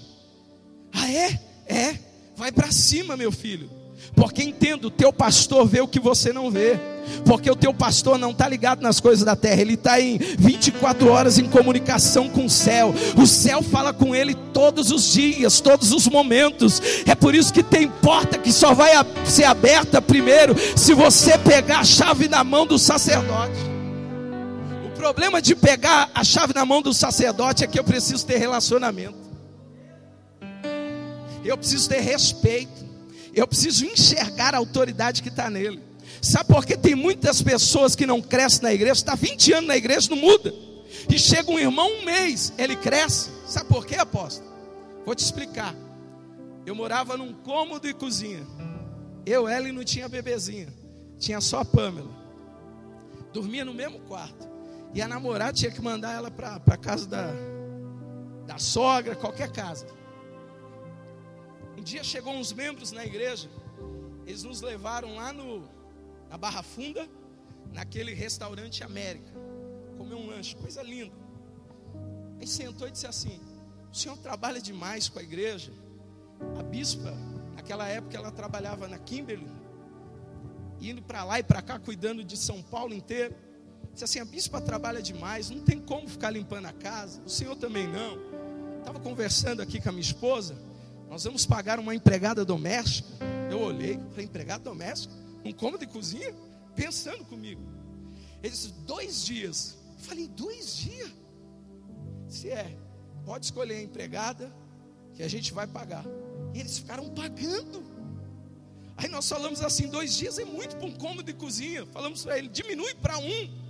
Ah, 0.91 1.09
é? 1.09 1.39
É. 1.67 1.99
Vai 2.35 2.51
para 2.51 2.69
cima, 2.69 3.15
meu 3.15 3.31
filho. 3.31 3.69
Porque 4.13 4.43
entendo, 4.43 4.85
o 4.85 4.91
teu 4.91 5.13
pastor 5.13 5.65
vê 5.65 5.79
o 5.79 5.87
que 5.87 6.01
você 6.01 6.33
não 6.33 6.51
vê. 6.51 6.77
Porque 7.25 7.49
o 7.49 7.55
teu 7.55 7.73
pastor 7.73 8.17
não 8.17 8.31
está 8.31 8.47
ligado 8.47 8.81
nas 8.81 8.99
coisas 8.99 9.23
da 9.23 9.35
terra, 9.35 9.61
ele 9.61 9.73
está 9.73 9.99
em 9.99 10.17
24 10.17 11.09
horas 11.09 11.37
em 11.37 11.45
comunicação 11.45 12.29
com 12.29 12.45
o 12.45 12.49
céu. 12.49 12.93
O 13.17 13.25
céu 13.27 13.61
fala 13.61 13.93
com 13.93 14.15
ele 14.15 14.35
todos 14.53 14.91
os 14.91 15.11
dias, 15.11 15.59
todos 15.59 15.91
os 15.91 16.07
momentos. 16.07 16.81
É 17.05 17.15
por 17.15 17.35
isso 17.35 17.53
que 17.53 17.63
tem 17.63 17.87
porta 17.87 18.37
que 18.37 18.51
só 18.51 18.73
vai 18.73 18.91
ser 19.25 19.45
aberta 19.45 20.01
primeiro 20.01 20.55
se 20.75 20.93
você 20.93 21.37
pegar 21.37 21.79
a 21.79 21.85
chave 21.85 22.27
na 22.27 22.43
mão 22.43 22.65
do 22.65 22.77
sacerdote. 22.77 23.71
O 24.85 24.89
problema 24.97 25.41
de 25.41 25.55
pegar 25.55 26.09
a 26.13 26.23
chave 26.23 26.53
na 26.53 26.65
mão 26.65 26.81
do 26.81 26.93
sacerdote 26.93 27.63
é 27.63 27.67
que 27.67 27.79
eu 27.79 27.83
preciso 27.83 28.25
ter 28.25 28.37
relacionamento. 28.37 29.21
Eu 31.43 31.57
preciso 31.57 31.89
ter 31.89 32.01
respeito. 32.01 32.81
Eu 33.33 33.47
preciso 33.47 33.85
enxergar 33.85 34.53
a 34.53 34.57
autoridade 34.57 35.21
que 35.21 35.29
está 35.29 35.49
nele. 35.49 35.90
Sabe 36.21 36.53
por 36.53 36.65
que 36.65 36.77
tem 36.77 36.93
muitas 36.93 37.41
pessoas 37.41 37.95
que 37.95 38.05
não 38.05 38.21
crescem 38.21 38.62
na 38.62 38.73
igreja? 38.73 38.93
Está 38.93 39.15
20 39.15 39.53
anos 39.53 39.67
na 39.67 39.75
igreja, 39.75 40.07
não 40.10 40.17
muda. 40.17 40.53
E 41.10 41.17
chega 41.17 41.49
um 41.49 41.57
irmão 41.57 41.89
um 41.89 42.05
mês, 42.05 42.53
ele 42.57 42.75
cresce. 42.75 43.31
Sabe 43.47 43.67
por 43.67 43.86
quê, 43.86 43.95
apóstolo? 43.95 44.47
Vou 45.03 45.15
te 45.15 45.23
explicar. 45.23 45.75
Eu 46.63 46.75
morava 46.75 47.17
num 47.17 47.34
cômodo 47.34 47.88
e 47.88 47.93
cozinha. 47.93 48.45
Eu, 49.25 49.47
ela 49.47 49.67
e 49.67 49.71
não 49.71 49.84
tinha 49.84 50.07
bebezinha. 50.07 50.71
Tinha 51.17 51.41
só 51.41 51.62
a 51.62 51.65
Pamela. 51.65 52.12
Dormia 53.34 53.65
no 53.65 53.73
mesmo 53.73 53.99
quarto. 54.01 54.47
E 54.93 55.01
a 55.01 55.07
namorada 55.07 55.53
tinha 55.53 55.71
que 55.71 55.81
mandar 55.81 56.13
ela 56.13 56.29
para 56.29 56.62
a 56.67 56.77
casa 56.77 57.07
da, 57.07 57.31
da 58.45 58.60
sogra, 58.60 59.15
qualquer 59.15 59.51
casa. 59.51 59.88
Um 61.75 61.81
dia 61.81 62.03
chegou 62.03 62.34
uns 62.34 62.53
membros 62.53 62.91
na 62.91 63.03
igreja, 63.03 63.49
eles 64.27 64.43
nos 64.43 64.62
levaram 64.62 65.15
lá 65.15 65.34
no, 65.34 65.67
na 66.31 66.37
Barra 66.37 66.63
Funda, 66.63 67.05
naquele 67.73 68.13
restaurante 68.13 68.85
América, 68.85 69.29
comer 69.97 70.15
um 70.15 70.27
lanche, 70.27 70.55
coisa 70.55 70.81
linda. 70.81 71.13
Aí 72.39 72.47
sentou 72.47 72.87
e 72.87 72.91
disse 72.91 73.05
assim: 73.05 73.37
O 73.91 73.93
senhor 73.95 74.17
trabalha 74.17 74.61
demais 74.61 75.09
com 75.09 75.19
a 75.19 75.21
igreja. 75.21 75.73
A 76.57 76.63
bispa, 76.63 77.13
naquela 77.53 77.85
época, 77.85 78.15
ela 78.15 78.31
trabalhava 78.31 78.87
na 78.87 78.97
Kimberley, 78.97 79.45
indo 80.79 81.01
para 81.01 81.25
lá 81.25 81.37
e 81.37 81.43
para 81.43 81.61
cá, 81.61 81.77
cuidando 81.77 82.23
de 82.23 82.37
São 82.37 82.63
Paulo 82.63 82.93
inteiro. 82.93 83.35
Disse 83.91 84.05
assim: 84.05 84.19
A 84.19 84.25
bispa 84.25 84.61
trabalha 84.61 85.01
demais, 85.01 85.49
não 85.49 85.61
tem 85.61 85.81
como 85.81 86.07
ficar 86.07 86.31
limpando 86.31 86.67
a 86.67 86.73
casa. 86.73 87.21
O 87.25 87.29
senhor 87.29 87.57
também 87.57 87.89
não. 87.89 88.17
Estava 88.79 89.01
conversando 89.01 89.61
aqui 89.61 89.81
com 89.81 89.89
a 89.89 89.91
minha 89.91 90.01
esposa. 90.01 90.55
Nós 91.09 91.25
vamos 91.25 91.45
pagar 91.45 91.77
uma 91.77 91.93
empregada 91.93 92.45
doméstica. 92.45 93.09
Eu 93.51 93.59
olhei, 93.59 93.99
falei, 94.11 94.25
empregada 94.25 94.63
doméstica? 94.63 95.20
Um 95.43 95.51
cômodo 95.51 95.86
de 95.86 95.91
cozinha? 95.91 96.34
Pensando 96.75 97.25
comigo. 97.25 97.62
Ele 98.41 98.49
disse, 98.49 98.71
dois 98.86 99.25
dias. 99.25 99.77
Eu 99.97 100.04
falei, 100.04 100.27
dois 100.27 100.77
dias? 100.77 101.12
Se 102.27 102.49
é, 102.49 102.77
pode 103.25 103.45
escolher 103.45 103.75
a 103.75 103.82
empregada 103.82 104.54
que 105.13 105.23
a 105.23 105.27
gente 105.27 105.54
vai 105.54 105.67
pagar. 105.67 106.06
E 106.54 106.60
eles 106.60 106.77
ficaram 106.80 107.10
pagando. 107.10 107.84
Aí 108.97 109.08
nós 109.08 109.27
falamos 109.27 109.62
assim: 109.62 109.88
dois 109.88 110.15
dias 110.15 110.38
é 110.38 110.45
muito 110.45 110.75
para 110.75 110.86
um 110.86 110.91
cômodo 110.91 111.23
de 111.23 111.34
cozinha. 111.34 111.86
Falamos 111.88 112.23
para 112.23 112.38
ele: 112.38 112.47
diminui 112.47 112.93
para 112.95 113.17
um. 113.17 113.61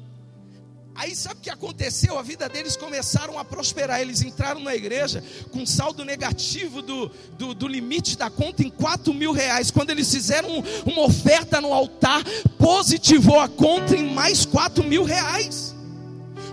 Aí 0.95 1.15
sabe 1.15 1.39
o 1.39 1.43
que 1.43 1.49
aconteceu? 1.49 2.19
A 2.19 2.21
vida 2.21 2.49
deles 2.49 2.75
começaram 2.75 3.39
a 3.39 3.45
prosperar. 3.45 4.01
Eles 4.01 4.21
entraram 4.21 4.59
na 4.59 4.75
igreja 4.75 5.23
com 5.51 5.65
saldo 5.65 6.03
negativo 6.03 6.81
do, 6.81 7.09
do, 7.37 7.53
do 7.53 7.67
limite 7.67 8.17
da 8.17 8.29
conta 8.29 8.63
em 8.63 8.69
4 8.69 9.13
mil 9.13 9.31
reais. 9.31 9.71
Quando 9.71 9.89
eles 9.89 10.11
fizeram 10.11 10.63
uma 10.85 11.03
oferta 11.03 11.61
no 11.61 11.73
altar, 11.73 12.23
positivou 12.57 13.39
a 13.39 13.47
conta 13.47 13.95
em 13.95 14.13
mais 14.13 14.45
4 14.45 14.83
mil 14.83 15.03
reais. 15.03 15.75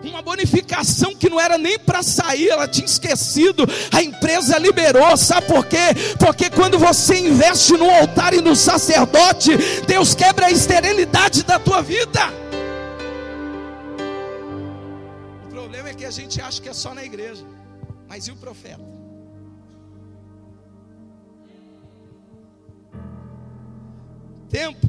Uma 0.04 0.22
bonificação 0.22 1.14
que 1.14 1.28
não 1.28 1.40
era 1.40 1.58
nem 1.58 1.76
para 1.78 2.02
sair, 2.04 2.48
ela 2.48 2.68
tinha 2.68 2.86
esquecido. 2.86 3.66
A 3.92 4.02
empresa 4.02 4.56
liberou, 4.56 5.16
sabe 5.16 5.48
por 5.48 5.66
quê? 5.66 5.94
Porque 6.18 6.48
quando 6.48 6.78
você 6.78 7.18
investe 7.18 7.72
no 7.72 7.90
altar 7.90 8.32
e 8.32 8.40
no 8.40 8.54
sacerdote, 8.54 9.50
Deus 9.86 10.14
quebra 10.14 10.46
a 10.46 10.50
esterilidade 10.50 11.42
da 11.42 11.58
tua 11.58 11.82
vida. 11.82 12.47
A 16.04 16.10
gente 16.10 16.40
acha 16.40 16.60
que 16.60 16.68
é 16.68 16.72
só 16.72 16.94
na 16.94 17.04
igreja. 17.04 17.44
Mas 18.08 18.26
e 18.26 18.30
o 18.30 18.36
profeta? 18.36 18.82
Tempo 24.48 24.88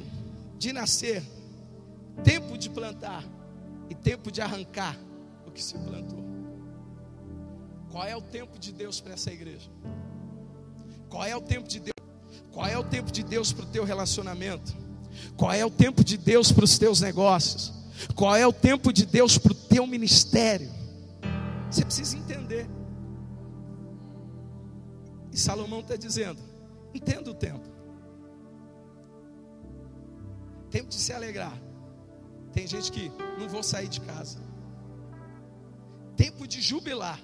de 0.58 0.72
nascer, 0.72 1.24
tempo 2.24 2.58
de 2.58 2.70
plantar 2.70 3.24
e 3.90 3.96
tempo 3.96 4.32
de 4.32 4.42
arrancar 4.42 4.98
o 5.46 5.52
que 5.52 5.62
se 5.62 5.78
plantou. 5.78 6.24
Qual 7.92 8.06
é 8.06 8.16
o 8.16 8.22
tempo 8.22 8.58
de 8.58 8.72
Deus 8.72 9.02
para 9.02 9.14
essa 9.14 9.32
igreja? 9.32 9.70
Qual 11.10 11.26
é 11.26 11.36
o 11.36 11.42
tempo 11.42 11.68
de 11.68 11.80
Deus? 11.80 11.94
Qual 12.52 12.66
é 12.66 12.78
o 12.78 12.84
tempo 12.84 13.12
de 13.12 13.24
Deus 13.24 13.52
para 13.52 13.66
o 13.66 13.68
teu 13.68 13.84
relacionamento? 13.84 14.74
Qual 15.36 15.52
é 15.52 15.66
o 15.66 15.70
tempo 15.70 16.04
de 16.04 16.18
Deus 16.18 16.52
para 16.52 16.64
os 16.64 16.78
teus 16.78 17.02
negócios? 17.02 17.74
Qual 18.16 18.36
é 18.36 18.46
o 18.48 18.54
tempo 18.54 18.94
de 18.94 19.06
Deus 19.06 19.38
para 19.38 19.52
o 19.52 19.56
teu 19.56 19.86
ministério? 19.86 20.79
Você 21.70 21.86
precisa 21.86 22.18
entender. 22.18 22.68
E 25.32 25.38
Salomão 25.38 25.82
está 25.82 25.96
dizendo: 25.96 26.42
entenda 26.94 27.30
o 27.30 27.34
tempo. 27.34 27.68
Tempo 30.70 30.90
de 30.90 30.96
se 30.96 31.14
alegrar. 31.14 31.58
Tem 32.54 32.66
gente 32.68 32.92
que 32.92 33.12
não 33.40 33.48
vou 33.48 33.64
sair 33.64 33.88
de 33.88 34.02
casa. 34.02 34.40
Tempo 36.16 36.48
de 36.48 36.62
jubilar. 36.62 37.20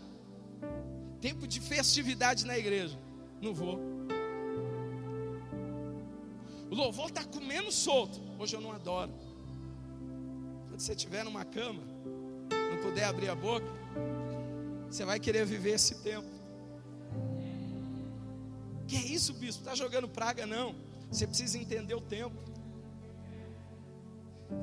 Tempo 1.20 1.48
de 1.48 1.60
festividade 1.60 2.46
na 2.46 2.58
igreja. 2.58 2.98
Não 3.42 3.54
vou. 3.54 3.80
O 6.70 6.76
louvor 6.76 7.08
está 7.08 7.24
comendo 7.24 7.72
solto. 7.72 8.22
Hoje 8.40 8.56
eu 8.56 8.62
não 8.62 8.72
adoro. 8.72 9.12
Quando 10.68 10.80
você 10.80 10.94
estiver 10.94 11.24
numa 11.24 11.46
cama, 11.46 11.82
não 12.72 12.82
puder 12.82 13.06
abrir 13.06 13.30
a 13.30 13.36
boca, 13.36 13.66
você 14.96 15.04
vai 15.04 15.20
querer 15.20 15.46
viver 15.46 15.72
esse 15.72 15.96
tempo. 15.96 16.30
Que 18.88 18.96
é 18.96 19.06
isso, 19.18 19.34
bispo? 19.34 19.62
Está 19.62 19.76
jogando 19.76 20.08
praga? 20.08 20.46
Não. 20.46 20.74
Você 21.12 21.28
precisa 21.28 21.58
entender 21.58 21.94
o 21.94 22.00
tempo. 22.00 22.38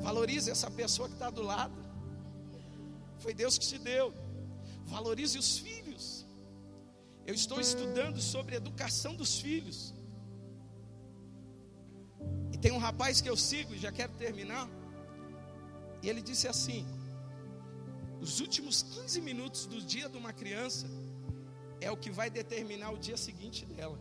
Valorize 0.00 0.50
essa 0.50 0.70
pessoa 0.70 1.06
que 1.06 1.14
está 1.14 1.28
do 1.28 1.42
lado. 1.42 1.74
Foi 3.18 3.34
Deus 3.34 3.58
que 3.58 3.66
te 3.66 3.78
deu. 3.78 4.14
Valorize 4.86 5.38
os 5.38 5.58
filhos. 5.58 6.24
Eu 7.26 7.34
estou 7.34 7.60
estudando 7.60 8.20
sobre 8.20 8.56
educação 8.56 9.14
dos 9.14 9.38
filhos. 9.38 9.92
E 12.52 12.56
tem 12.56 12.72
um 12.72 12.78
rapaz 12.78 13.20
que 13.20 13.28
eu 13.28 13.36
sigo, 13.36 13.76
já 13.76 13.92
quero 13.92 14.14
terminar. 14.14 14.66
E 16.02 16.08
ele 16.08 16.22
disse 16.22 16.48
assim: 16.48 16.86
os 18.22 18.38
últimos 18.38 18.82
15 18.82 19.20
minutos 19.20 19.66
do 19.66 19.82
dia 19.82 20.08
de 20.08 20.16
uma 20.16 20.32
criança 20.32 20.86
é 21.80 21.90
o 21.90 21.96
que 21.96 22.08
vai 22.08 22.30
determinar 22.30 22.92
o 22.92 22.96
dia 22.96 23.16
seguinte 23.16 23.66
dela. 23.66 23.98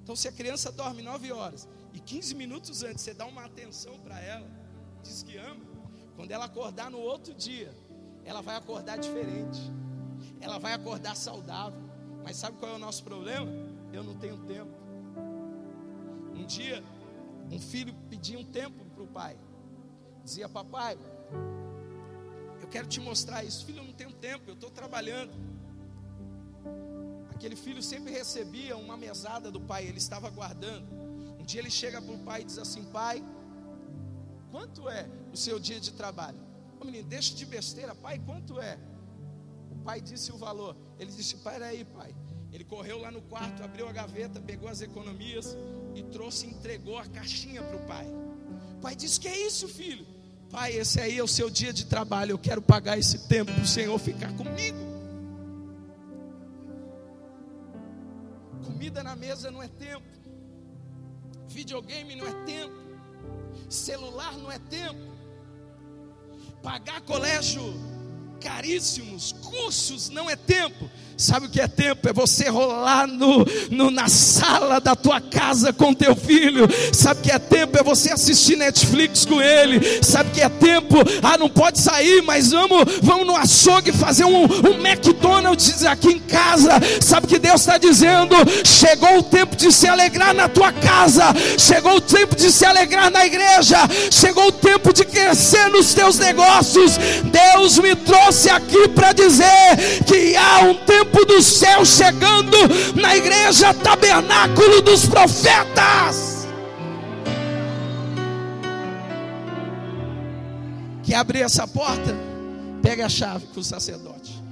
Então, 0.00 0.14
se 0.14 0.28
a 0.28 0.32
criança 0.32 0.70
dorme 0.70 1.02
9 1.02 1.32
horas 1.32 1.68
e 1.92 1.98
15 1.98 2.32
minutos 2.36 2.84
antes 2.84 3.02
você 3.02 3.12
dá 3.12 3.26
uma 3.26 3.44
atenção 3.44 3.98
para 3.98 4.20
ela, 4.20 4.48
diz 5.02 5.24
que 5.24 5.36
ama, 5.36 5.64
quando 6.14 6.30
ela 6.30 6.44
acordar 6.44 6.88
no 6.92 6.98
outro 6.98 7.34
dia, 7.34 7.74
ela 8.24 8.40
vai 8.40 8.54
acordar 8.54 8.98
diferente, 8.98 9.60
ela 10.40 10.56
vai 10.58 10.74
acordar 10.74 11.16
saudável. 11.16 11.82
Mas 12.22 12.36
sabe 12.36 12.56
qual 12.58 12.70
é 12.70 12.74
o 12.76 12.78
nosso 12.78 13.02
problema? 13.02 13.50
Eu 13.92 14.04
não 14.04 14.14
tenho 14.14 14.38
tempo. 14.44 14.72
Um 16.32 16.46
dia, 16.46 16.84
um 17.50 17.58
filho 17.58 17.92
pedia 18.08 18.38
um 18.38 18.44
tempo 18.44 18.84
para 18.94 19.02
o 19.02 19.08
pai, 19.08 19.36
dizia: 20.22 20.48
Papai, 20.48 20.96
eu 22.64 22.68
quero 22.68 22.88
te 22.88 22.98
mostrar 22.98 23.44
isso. 23.44 23.64
Filho, 23.66 23.80
eu 23.80 23.84
não 23.84 23.92
tenho 23.92 24.12
tempo, 24.12 24.44
eu 24.48 24.54
estou 24.54 24.70
trabalhando. 24.70 25.32
Aquele 27.30 27.56
filho 27.56 27.82
sempre 27.82 28.10
recebia 28.10 28.74
uma 28.76 28.96
mesada 28.96 29.50
do 29.50 29.60
pai, 29.60 29.86
ele 29.86 29.98
estava 29.98 30.30
guardando. 30.30 30.86
Um 31.38 31.44
dia 31.44 31.60
ele 31.60 31.70
chega 31.70 32.00
para 32.00 32.14
o 32.14 32.18
pai 32.20 32.40
e 32.40 32.44
diz 32.44 32.58
assim: 32.58 32.84
Pai, 32.84 33.22
quanto 34.50 34.88
é 34.88 35.06
o 35.30 35.36
seu 35.36 35.60
dia 35.60 35.78
de 35.78 35.92
trabalho? 35.92 36.40
Ô 36.80 36.84
menino, 36.86 37.06
deixa 37.06 37.34
de 37.34 37.44
besteira, 37.44 37.94
pai, 37.94 38.18
quanto 38.24 38.58
é? 38.58 38.78
O 39.70 39.76
pai 39.84 40.00
disse 40.00 40.32
o 40.32 40.38
valor. 40.38 40.74
Ele 40.98 41.10
disse: 41.10 41.36
Para 41.38 41.66
aí, 41.66 41.84
pai. 41.84 42.14
Ele 42.50 42.64
correu 42.64 42.98
lá 42.98 43.10
no 43.10 43.20
quarto, 43.20 43.62
abriu 43.62 43.86
a 43.88 43.92
gaveta, 43.92 44.40
pegou 44.40 44.68
as 44.68 44.80
economias 44.80 45.56
e 45.94 46.02
trouxe 46.04 46.46
entregou 46.46 46.96
a 46.96 47.04
caixinha 47.04 47.62
para 47.62 47.76
o 47.76 47.86
pai. 47.86 48.06
O 48.78 48.80
pai 48.80 48.96
disse: 48.96 49.20
Que 49.20 49.28
é 49.28 49.46
isso, 49.46 49.68
filho? 49.68 50.13
Pai, 50.54 50.70
esse 50.70 51.00
aí 51.00 51.18
é 51.18 51.22
o 51.22 51.26
seu 51.26 51.50
dia 51.50 51.72
de 51.72 51.84
trabalho. 51.84 52.30
Eu 52.30 52.38
quero 52.38 52.62
pagar 52.62 52.96
esse 52.96 53.26
tempo 53.26 53.52
para 53.52 53.64
o 53.64 53.66
Senhor 53.66 53.98
ficar 53.98 54.32
comigo. 54.34 54.78
Comida 58.64 59.02
na 59.02 59.16
mesa 59.16 59.50
não 59.50 59.60
é 59.60 59.66
tempo. 59.66 60.06
Videogame 61.48 62.14
não 62.14 62.28
é 62.28 62.44
tempo. 62.44 62.72
Celular 63.68 64.38
não 64.38 64.52
é 64.52 64.60
tempo. 64.60 65.12
Pagar 66.62 67.00
colégio 67.00 67.74
caríssimos, 68.44 69.34
cursos 69.42 70.10
não 70.10 70.28
é 70.28 70.36
tempo. 70.36 70.90
Sabe 71.16 71.46
o 71.46 71.48
que 71.48 71.60
é 71.60 71.68
tempo? 71.68 72.08
É 72.08 72.12
você 72.12 72.48
rolar 72.48 73.06
no, 73.06 73.46
no, 73.70 73.90
na 73.90 74.08
sala 74.08 74.80
da 74.80 74.96
tua 74.96 75.20
casa 75.20 75.72
com 75.72 75.94
teu 75.94 76.14
filho. 76.16 76.68
Sabe 76.92 77.20
o 77.20 77.22
que 77.22 77.30
é 77.30 77.38
tempo? 77.38 77.78
É 77.78 77.82
você 77.82 78.12
assistir 78.12 78.56
Netflix 78.56 79.24
com 79.24 79.40
ele. 79.40 79.80
Sabe 80.02 80.30
o 80.30 80.32
que 80.32 80.40
é 80.40 80.48
tempo? 80.48 80.96
Ah, 81.22 81.38
não 81.38 81.48
pode 81.48 81.80
sair, 81.80 82.20
mas 82.22 82.50
vamos, 82.50 82.84
vamos 83.00 83.26
no 83.26 83.36
açougue 83.36 83.92
fazer 83.92 84.24
um, 84.24 84.44
um 84.44 84.86
McDonald's 84.86 85.84
aqui 85.84 86.08
em 86.08 86.18
casa. 86.18 86.72
Sabe 87.00 87.26
o 87.26 87.28
que 87.28 87.38
Deus 87.38 87.60
está 87.60 87.78
dizendo? 87.78 88.34
Chegou 88.64 89.18
o 89.18 89.22
tempo 89.22 89.54
de 89.54 89.70
se 89.70 89.86
alegrar 89.86 90.34
na 90.34 90.48
tua 90.48 90.72
casa. 90.72 91.32
Chegou 91.56 91.96
o 91.96 92.00
tempo 92.00 92.34
de 92.34 92.50
se 92.50 92.66
alegrar 92.66 93.10
na 93.10 93.24
igreja. 93.24 93.78
Chegou 94.10 94.48
o 94.48 94.52
tempo 94.52 94.92
de 94.92 95.04
crescer 95.04 95.70
nos 95.70 95.94
teus 95.94 96.18
negócios. 96.18 96.98
Deus 97.22 97.78
me 97.78 97.94
trouxe 97.94 98.33
aqui 98.50 98.88
para 98.88 99.12
dizer 99.12 99.76
que 100.06 100.36
há 100.36 100.60
um 100.60 100.74
tempo 100.84 101.24
do 101.24 101.40
céu 101.40 101.84
chegando 101.84 102.56
na 102.94 103.16
igreja 103.16 103.72
tabernáculo 103.72 104.82
dos 104.82 105.06
profetas. 105.06 106.46
Que 111.02 111.14
abrir 111.14 111.42
essa 111.42 111.66
porta, 111.68 112.14
pega 112.82 113.06
a 113.06 113.08
chave 113.08 113.46
com 113.54 113.60
o 113.60 113.64
sacerdote. 113.64 114.42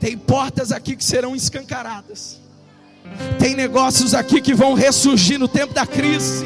Tem 0.00 0.16
portas 0.16 0.70
aqui 0.72 0.96
que 0.96 1.04
serão 1.04 1.34
escancaradas. 1.34 2.40
Tem 3.38 3.54
negócios 3.54 4.14
aqui 4.14 4.40
que 4.40 4.54
vão 4.54 4.74
ressurgir 4.74 5.38
no 5.38 5.48
tempo 5.48 5.74
da 5.74 5.86
crise. 5.86 6.44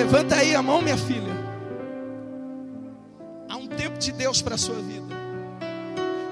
Levanta 0.00 0.36
aí 0.36 0.54
a 0.54 0.62
mão, 0.62 0.80
minha 0.80 0.96
filha 0.96 1.30
de 4.00 4.12
Deus 4.12 4.40
para 4.40 4.54
a 4.54 4.58
sua 4.58 4.76
vida. 4.76 5.09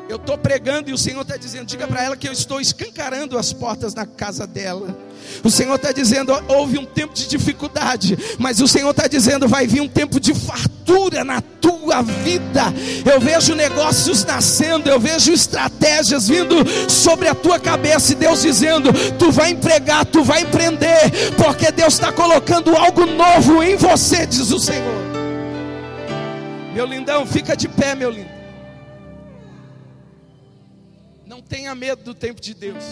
Eu 0.09 0.17
estou 0.17 0.39
pregando 0.39 0.89
e 0.89 0.93
o 0.95 0.99
Senhor 0.99 1.21
está 1.21 1.37
dizendo: 1.37 1.67
diga 1.67 1.87
para 1.87 2.03
ela 2.03 2.17
que 2.17 2.27
eu 2.27 2.33
estou 2.33 2.59
escancarando 2.61 3.37
as 3.37 3.53
portas 3.53 3.93
na 3.93 4.07
casa 4.07 4.47
dela. 4.47 4.97
O 5.45 5.51
Senhor 5.51 5.75
está 5.75 5.93
dizendo: 5.93 6.33
houve 6.49 6.79
um 6.79 6.87
tempo 6.87 7.13
de 7.13 7.29
dificuldade, 7.29 8.17
mas 8.39 8.59
o 8.61 8.67
Senhor 8.67 8.91
está 8.91 9.07
dizendo: 9.07 9.47
vai 9.47 9.67
vir 9.67 9.83
um 9.83 9.89
tempo 9.89 10.19
de 10.19 10.33
fartura 10.33 11.25
na 11.25 11.43
tua 11.43 12.01
vida. 12.01 12.73
Eu 13.05 13.21
vejo 13.21 13.55
negócios 13.55 14.25
nascendo, 14.25 14.89
eu 14.89 14.99
vejo 14.99 15.31
estratégias 15.31 16.27
vindo 16.27 16.57
sobre 16.91 17.29
a 17.29 17.35
tua 17.35 17.61
cabeça, 17.61 18.13
e 18.13 18.15
Deus 18.15 18.41
dizendo: 18.41 18.91
tu 19.19 19.31
vai 19.31 19.51
empregar, 19.51 20.07
tu 20.07 20.25
vai 20.25 20.41
empreender, 20.41 21.35
porque 21.37 21.71
Deus 21.71 21.93
está 21.93 22.11
colocando 22.11 22.75
algo 22.75 23.05
novo 23.05 23.63
em 23.63 23.77
você, 23.77 24.25
diz 24.25 24.51
o 24.53 24.59
Senhor. 24.59 25.07
Meu 26.73 26.87
lindão, 26.87 27.27
fica 27.27 27.55
de 27.55 27.69
pé, 27.69 27.95
meu 27.95 28.11
lindo. 28.11 28.38
Tenha 31.49 31.75
medo 31.75 32.03
do 32.05 32.15
tempo 32.15 32.41
de 32.41 32.55
Deus. 32.55 32.85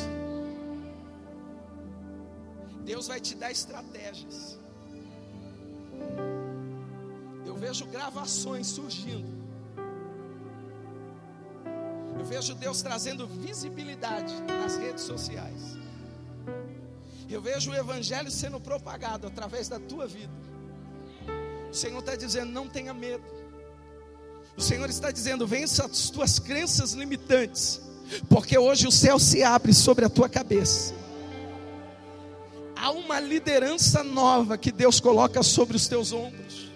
Deus 2.85 3.07
vai 3.07 3.21
te 3.21 3.35
dar 3.35 3.51
estratégias. 3.51 4.59
Eu 7.45 7.55
vejo 7.57 7.87
gravações 7.87 8.67
surgindo. 8.69 9.37
Eu 12.19 12.25
vejo 12.25 12.55
Deus 12.55 12.83
trazendo 12.83 13.27
visibilidade 13.27 14.33
nas 14.43 14.77
redes 14.77 15.05
sociais. 15.05 15.77
Eu 17.29 17.43
vejo 17.43 17.73
o 17.73 17.75
Evangelho 17.75 18.31
sendo 18.31 18.61
propagado 18.61 19.27
através 19.27 19.69
da 19.69 19.81
tua 19.81 20.07
vida. 20.07 20.33
O 21.71 21.75
Senhor 21.75 21.99
está 21.99 22.15
dizendo: 22.15 22.53
não 22.53 22.69
tenha 22.69 22.95
medo. 22.95 23.25
O 24.57 24.63
Senhor 24.63 24.89
está 24.89 25.11
dizendo: 25.11 25.47
vença 25.47 25.85
as 25.85 26.09
tuas 26.09 26.39
crenças 26.39 26.93
limitantes, 26.93 27.81
porque 28.29 28.57
hoje 28.57 28.87
o 28.87 28.93
céu 28.93 29.19
se 29.19 29.43
abre 29.43 29.73
sobre 29.73 30.05
a 30.05 30.09
tua 30.09 30.29
cabeça. 30.29 30.95
Há 32.77 32.91
uma 32.91 33.19
liderança 33.19 34.05
nova 34.05 34.59
que 34.59 34.71
Deus 34.71 35.01
coloca 35.01 35.43
sobre 35.43 35.77
os 35.77 35.89
teus 35.89 36.13
ombros. 36.13 36.71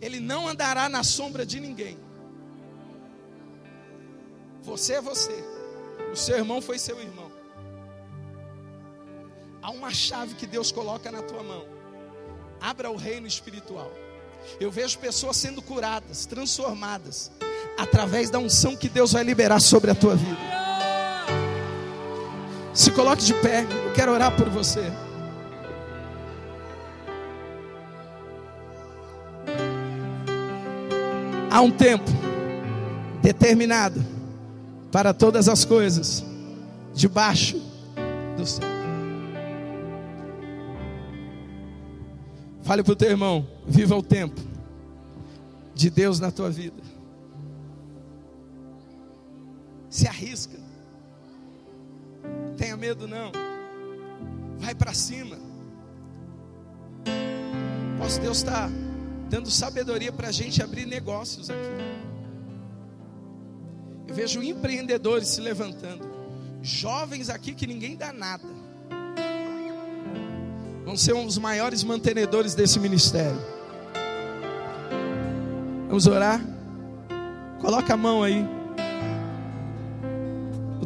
Ele 0.00 0.20
não 0.20 0.46
andará 0.46 0.88
na 0.88 1.02
sombra 1.02 1.46
de 1.46 1.58
ninguém. 1.58 1.98
Você 4.62 4.94
é 4.94 5.00
você. 5.00 5.32
O 6.12 6.16
seu 6.16 6.36
irmão 6.36 6.60
foi 6.60 6.78
seu 6.78 7.00
irmão. 7.00 7.32
Há 9.62 9.70
uma 9.70 9.92
chave 9.92 10.34
que 10.34 10.46
Deus 10.46 10.70
coloca 10.70 11.10
na 11.10 11.22
tua 11.22 11.42
mão. 11.42 11.66
Abra 12.60 12.90
o 12.90 12.96
reino 12.96 13.26
espiritual. 13.26 13.90
Eu 14.60 14.70
vejo 14.70 14.98
pessoas 14.98 15.38
sendo 15.38 15.62
curadas, 15.62 16.26
transformadas, 16.26 17.32
através 17.78 18.30
da 18.30 18.38
unção 18.38 18.76
que 18.76 18.88
Deus 18.88 19.12
vai 19.12 19.24
liberar 19.24 19.60
sobre 19.60 19.90
a 19.90 19.94
tua 19.94 20.14
vida. 20.16 20.38
Se 22.72 22.90
coloque 22.90 23.24
de 23.24 23.34
pé, 23.34 23.64
eu 23.86 23.92
quero 23.92 24.12
orar 24.12 24.34
por 24.36 24.48
você. 24.48 24.92
Há 31.50 31.60
um 31.60 31.70
tempo 31.70 32.10
determinado 33.22 34.04
para 34.90 35.14
todas 35.14 35.48
as 35.48 35.64
coisas 35.64 36.24
debaixo 36.92 37.60
do 38.36 38.44
céu. 38.44 38.74
Fale 42.64 42.82
para 42.82 42.92
o 42.92 42.96
teu 42.96 43.10
irmão: 43.10 43.46
viva 43.66 43.94
o 43.94 44.02
tempo 44.02 44.40
de 45.74 45.90
Deus 45.90 46.18
na 46.18 46.30
tua 46.30 46.50
vida. 46.50 46.82
Se 49.94 50.08
arrisca. 50.08 50.58
Tenha 52.56 52.76
medo 52.76 53.06
não. 53.06 53.30
Vai 54.58 54.74
para 54.74 54.92
cima. 54.92 55.36
Posso 57.96 58.20
Deus 58.20 58.38
está 58.38 58.68
dando 59.30 59.48
sabedoria 59.52 60.10
para 60.10 60.26
a 60.26 60.32
gente 60.32 60.60
abrir 60.60 60.84
negócios 60.84 61.48
aqui. 61.48 61.60
Eu 64.08 64.16
vejo 64.16 64.42
empreendedores 64.42 65.28
se 65.28 65.40
levantando, 65.40 66.04
jovens 66.60 67.30
aqui 67.30 67.54
que 67.54 67.64
ninguém 67.64 67.96
dá 67.96 68.12
nada 68.12 68.44
vão 70.84 70.96
ser 70.96 71.14
um 71.14 71.24
dos 71.24 71.38
maiores 71.38 71.84
mantenedores 71.84 72.56
desse 72.56 72.80
ministério. 72.80 73.40
Vamos 75.86 76.06
orar? 76.08 76.44
Coloca 77.60 77.94
a 77.94 77.96
mão 77.96 78.24
aí 78.24 78.53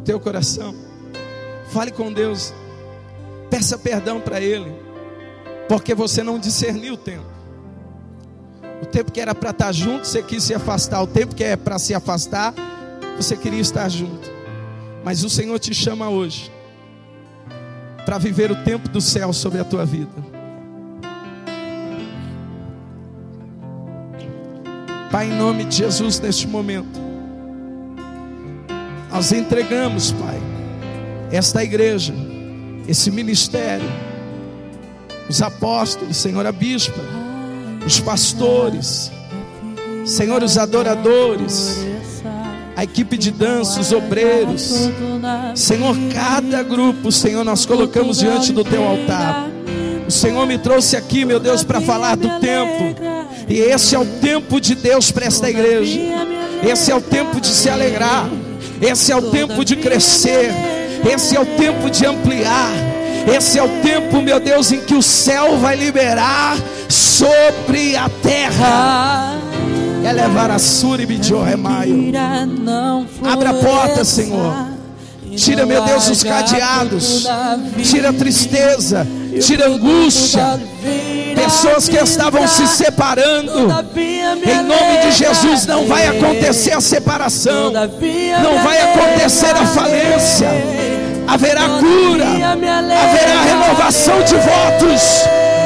teu 0.09 0.19
coração. 0.19 0.73
Fale 1.69 1.91
com 1.91 2.11
Deus. 2.11 2.51
Peça 3.47 3.77
perdão 3.77 4.19
para 4.19 4.41
Ele, 4.41 4.73
porque 5.67 5.93
você 5.93 6.23
não 6.23 6.39
discerniu 6.39 6.95
o 6.95 6.97
tempo. 6.97 7.29
O 8.81 8.87
tempo 8.87 9.11
que 9.11 9.21
era 9.21 9.35
para 9.35 9.51
estar 9.51 9.71
junto, 9.71 10.07
você 10.07 10.23
quis 10.23 10.41
se 10.41 10.51
afastar. 10.51 11.03
O 11.03 11.05
tempo 11.05 11.35
que 11.35 11.43
é 11.43 11.55
para 11.55 11.77
se 11.77 11.93
afastar, 11.93 12.55
você 13.17 13.37
queria 13.37 13.61
estar 13.61 13.87
junto. 13.87 14.31
Mas 15.03 15.23
o 15.23 15.29
Senhor 15.29 15.59
te 15.59 15.75
chama 15.75 16.09
hoje 16.09 16.51
para 18.03 18.17
viver 18.17 18.51
o 18.51 18.63
tempo 18.63 18.89
do 18.89 18.99
céu 19.01 19.31
sobre 19.31 19.59
a 19.59 19.63
tua 19.63 19.85
vida. 19.85 20.09
Pai, 25.11 25.27
em 25.27 25.35
nome 25.35 25.65
de 25.65 25.75
Jesus, 25.75 26.19
neste 26.19 26.47
momento, 26.47 27.08
nós 29.11 29.31
entregamos, 29.31 30.11
Pai, 30.11 30.39
esta 31.31 31.63
igreja, 31.63 32.13
esse 32.87 33.11
ministério, 33.11 33.89
os 35.29 35.41
apóstolos, 35.41 36.17
Senhor, 36.17 36.45
a 36.45 36.51
bispa, 36.51 37.01
os 37.85 37.99
pastores, 37.99 39.11
Senhor, 40.05 40.41
os 40.43 40.57
adoradores, 40.57 41.85
a 42.75 42.83
equipe 42.83 43.17
de 43.17 43.31
dança, 43.31 43.79
os 43.79 43.91
obreiros. 43.91 44.89
Senhor, 45.55 45.95
cada 46.13 46.63
grupo, 46.63 47.11
Senhor, 47.11 47.43
nós 47.43 47.65
colocamos 47.65 48.19
diante 48.19 48.51
do 48.51 48.63
teu 48.63 48.83
altar. 48.83 49.49
O 50.07 50.11
Senhor 50.11 50.47
me 50.47 50.57
trouxe 50.57 50.95
aqui, 50.95 51.25
meu 51.25 51.39
Deus, 51.39 51.63
para 51.63 51.81
falar 51.81 52.15
do 52.15 52.39
tempo. 52.39 52.95
E 53.47 53.59
esse 53.59 53.95
é 53.95 53.99
o 53.99 54.05
tempo 54.05 54.59
de 54.59 54.75
Deus 54.75 55.11
para 55.11 55.25
esta 55.25 55.49
igreja. 55.49 55.99
Esse 56.63 56.91
é 56.91 56.95
o 56.95 57.01
tempo 57.01 57.39
de 57.39 57.49
se 57.49 57.69
alegrar. 57.69 58.29
Esse 58.81 59.11
é 59.11 59.15
o 59.15 59.29
tempo 59.29 59.63
de 59.65 59.75
crescer. 59.75 60.51
Esse 61.09 61.35
é 61.35 61.39
o 61.39 61.45
tempo 61.45 61.89
de 61.89 62.05
ampliar. 62.05 62.71
Esse 63.35 63.59
é 63.59 63.63
o 63.63 63.69
tempo, 63.81 64.21
meu 64.21 64.39
Deus, 64.39 64.71
em 64.71 64.81
que 64.81 64.95
o 64.95 65.01
céu 65.01 65.57
vai 65.57 65.75
liberar 65.75 66.57
sobre 66.87 67.95
a 67.95 68.09
terra. 68.09 69.37
É 70.03 70.11
levar 70.11 70.49
a 70.49 70.57
Suribidio 70.57 71.41
Remaio. 71.41 72.11
Abra 73.23 73.49
a 73.49 73.53
porta, 73.53 74.03
Senhor. 74.03 74.55
Tira, 75.35 75.65
meu 75.65 75.83
Deus, 75.83 76.09
os 76.09 76.23
cadeados. 76.23 77.27
Tira 77.83 78.09
a 78.09 78.13
tristeza. 78.13 79.07
Tira 79.39 79.65
a 79.65 79.69
angústia. 79.69 80.59
Pessoas 81.49 81.89
que 81.89 81.97
estavam 81.97 82.47
se 82.47 82.67
separando. 82.67 83.51
Em 84.45 84.61
nome 84.61 84.97
de 85.01 85.11
Jesus, 85.11 85.65
não 85.65 85.87
vai 85.87 86.05
acontecer 86.05 86.73
a 86.73 86.79
separação. 86.79 87.71
Não 87.71 88.63
vai 88.63 88.79
acontecer 88.79 89.55
a 89.55 89.65
falência. 89.65 90.47
Haverá 91.27 91.61
cura. 91.79 92.25
Haverá 92.27 93.41
renovação 93.41 94.21
de 94.21 94.35
votos. 94.35 95.23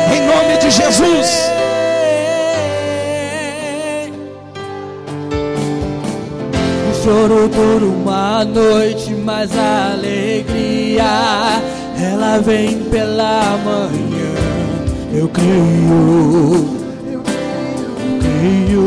Em 0.10 0.26
nome 0.26 0.58
de 0.62 0.72
Jesus. 0.72 1.52
choro 7.04 7.50
por 7.50 7.84
uma 7.84 8.46
noite, 8.46 9.14
mas 9.14 9.52
a 9.58 9.92
alegria 9.92 11.04
ela 12.02 12.38
vem 12.40 12.80
pela 12.84 13.58
manhã. 13.58 14.23
Eu 15.14 15.30
creio, 15.30 15.54
eu 17.12 17.22
creio. 18.20 18.82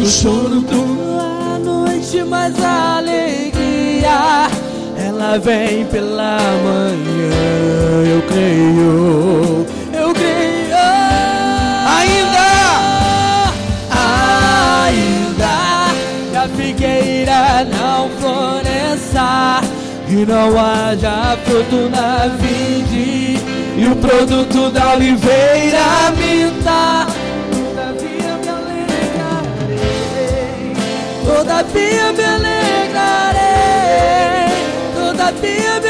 O 0.00 0.06
choro 0.06 0.64
uma 0.72 1.58
noite, 1.58 2.22
mas 2.24 2.54
a 2.62 2.98
alegria 2.98 4.48
ela 4.96 5.38
vem 5.38 5.84
pela 5.86 6.38
manhã. 6.62 7.34
Eu 8.06 8.22
creio, 8.22 9.66
eu 9.92 10.14
creio. 10.14 10.44
figueira 16.56 17.64
não 17.64 18.08
floresça 18.20 19.60
e 20.14 20.24
não 20.24 20.56
haja 20.56 21.36
fruto 21.44 21.90
na 21.90 22.28
vide 22.28 23.36
e 23.76 23.86
o 23.90 23.96
produto 23.96 24.70
da 24.70 24.92
oliveira 24.94 26.12
minta. 26.16 27.08
Todavia 27.50 28.36
me 28.38 28.48
alegrarei, 28.48 29.66
todavia 31.24 32.12
me 32.12 32.24
alegrarei, 32.24 32.94
todavia 34.94 35.83